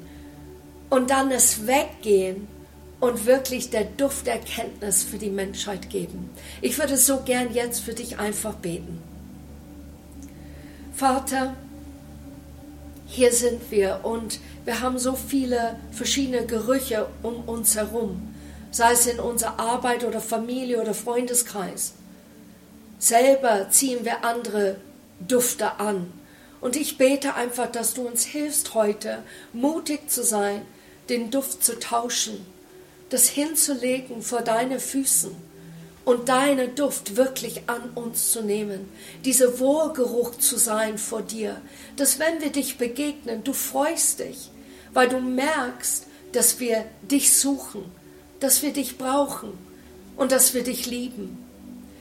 Und 0.90 1.11
dann 1.11 1.31
es 1.31 1.66
weggehen 1.66 2.48
und 3.00 3.26
wirklich 3.26 3.70
der 3.70 3.85
Duft 3.85 4.26
der 4.26 4.35
Erkenntnis 4.35 5.04
für 5.04 5.18
die 5.18 5.31
Menschheit 5.31 5.90
geben. 5.90 6.31
Ich 6.61 6.78
würde 6.78 6.96
so 6.96 7.20
gern 7.24 7.52
jetzt 7.52 7.81
für 7.81 7.94
dich 7.94 8.18
einfach 8.18 8.54
beten. 8.54 9.00
Vater, 10.92 11.54
hier 13.07 13.33
sind 13.33 13.70
wir 13.70 14.00
und 14.02 14.40
wir 14.64 14.81
haben 14.81 14.98
so 14.98 15.14
viele 15.14 15.76
verschiedene 15.92 16.44
Gerüche 16.44 17.07
um 17.22 17.37
uns 17.48 17.76
herum, 17.76 18.35
sei 18.70 18.92
es 18.92 19.07
in 19.07 19.20
unserer 19.20 19.61
Arbeit 19.61 20.04
oder 20.04 20.20
Familie 20.20 20.81
oder 20.81 20.92
Freundeskreis. 20.92 21.94
Selber 22.98 23.70
ziehen 23.70 24.04
wir 24.04 24.24
andere 24.24 24.76
Dufte 25.20 25.78
an. 25.78 26.12
Und 26.61 26.76
ich 26.76 26.98
bete 26.98 27.34
einfach, 27.34 27.70
dass 27.70 27.94
du 27.94 28.06
uns 28.06 28.24
hilfst 28.24 28.74
heute, 28.74 29.22
mutig 29.52 30.11
zu 30.11 30.24
sein, 30.24 30.62
den 31.08 31.30
Duft 31.30 31.62
zu 31.62 31.78
tauschen, 31.78 32.44
das 33.11 33.28
hinzulegen 33.28 34.22
vor 34.22 34.42
deine 34.42 34.80
Füßen 34.80 35.30
und 36.04 36.28
deine 36.28 36.68
Duft 36.68 37.16
wirklich 37.16 37.68
an 37.68 37.90
uns 37.94 38.32
zu 38.32 38.42
nehmen, 38.42 38.88
dieser 39.24 39.58
Wohlgeruch 39.61 40.37
zu 40.37 40.58
sein 40.58 40.98
vor 40.98 41.22
dir, 41.22 41.61
dass 41.96 42.18
wenn 42.18 42.40
wir 42.40 42.50
dich 42.50 42.78
begegnen, 42.78 43.44
du 43.44 43.52
freust 43.52 44.20
dich, 44.20 44.50
weil 44.92 45.08
du 45.08 45.20
merkst, 45.20 46.06
dass 46.32 46.61
wir 46.61 46.84
dich 47.02 47.37
suchen, 47.37 47.84
dass 48.40 48.62
wir 48.62 48.72
dich 48.72 48.98
brauchen 48.98 49.52
und 50.16 50.32
dass 50.32 50.54
wir 50.54 50.64
dich 50.64 50.87
lieben. 50.87 51.47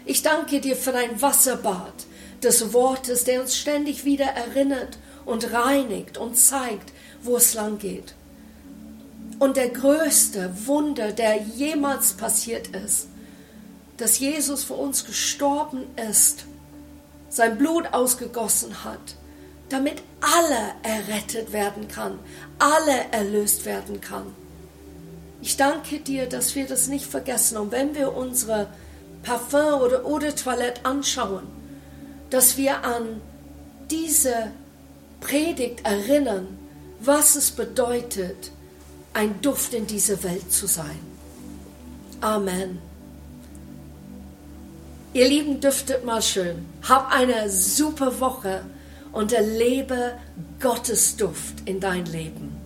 Ich 0.08 0.22
danke 0.22 0.62
dir 0.62 0.78
für 0.78 0.94
dein 0.94 1.22
Wasserbad 1.22 1.94
des 2.42 2.72
Wortes, 2.72 3.26
der 3.26 3.42
uns 3.42 3.58
ständig 3.58 4.06
wieder 4.06 4.28
erinnert 4.28 4.98
und 5.26 5.52
reinigt 5.52 6.18
und 6.18 6.38
zeigt, 6.38 6.94
wo 7.24 7.36
es 7.36 7.54
lang 7.54 7.78
geht. 7.78 8.16
Und 9.38 9.58
der 9.58 9.68
größte 9.68 10.50
Wunder, 10.66 11.12
der 11.12 11.42
jemals 11.42 12.14
passiert 12.14 12.70
ist, 12.70 13.10
dass 13.98 14.20
Jesus 14.20 14.64
für 14.64 14.76
uns 14.76 15.04
gestorben 15.04 15.84
ist, 16.10 16.46
sein 17.28 17.58
Blut 17.58 17.94
ausgegossen 17.94 18.86
hat, 18.86 19.16
damit 19.68 20.02
alle 20.22 20.72
errettet 20.84 21.52
werden 21.52 21.90
kann, 21.90 22.18
alle 22.60 23.12
erlöst 23.12 23.66
werden 23.66 24.00
kann. 24.00 24.34
Ich 25.42 25.58
danke 25.58 26.00
dir, 26.00 26.28
dass 26.28 26.56
wir 26.56 26.66
das 26.66 26.88
nicht 26.88 27.06
vergessen. 27.06 27.58
Und 27.58 27.74
wenn 27.74 27.94
wir 27.94 28.16
unsere 28.16 28.68
Parfum 29.24 29.82
oder 29.82 30.06
Eau 30.06 30.20
de 30.20 30.32
Toilette 30.32 30.86
anschauen, 30.86 31.48
dass 32.30 32.58
wir 32.58 32.84
an 32.84 33.22
diese 33.90 34.52
Predigt 35.20 35.86
erinnern, 35.86 36.58
was 37.00 37.36
es 37.36 37.52
bedeutet, 37.52 38.52
ein 39.14 39.42
Duft 39.42 39.74
in 39.74 39.88
dieser 39.88 40.24
Welt 40.24 40.52
zu 40.52 40.68
sein. 40.68 41.00
Amen. 42.22 42.80
Ihr 45.14 45.28
Lieben, 45.28 45.60
duftet 45.60 46.06
mal 46.06 46.22
schön. 46.22 46.66
Hab 46.88 47.12
eine 47.12 47.50
super 47.50 48.20
Woche 48.20 48.62
und 49.12 49.32
erlebe 49.32 50.14
Gottes 50.60 51.16
Duft 51.16 51.62
in 51.66 51.80
dein 51.80 52.06
Leben. 52.06 52.57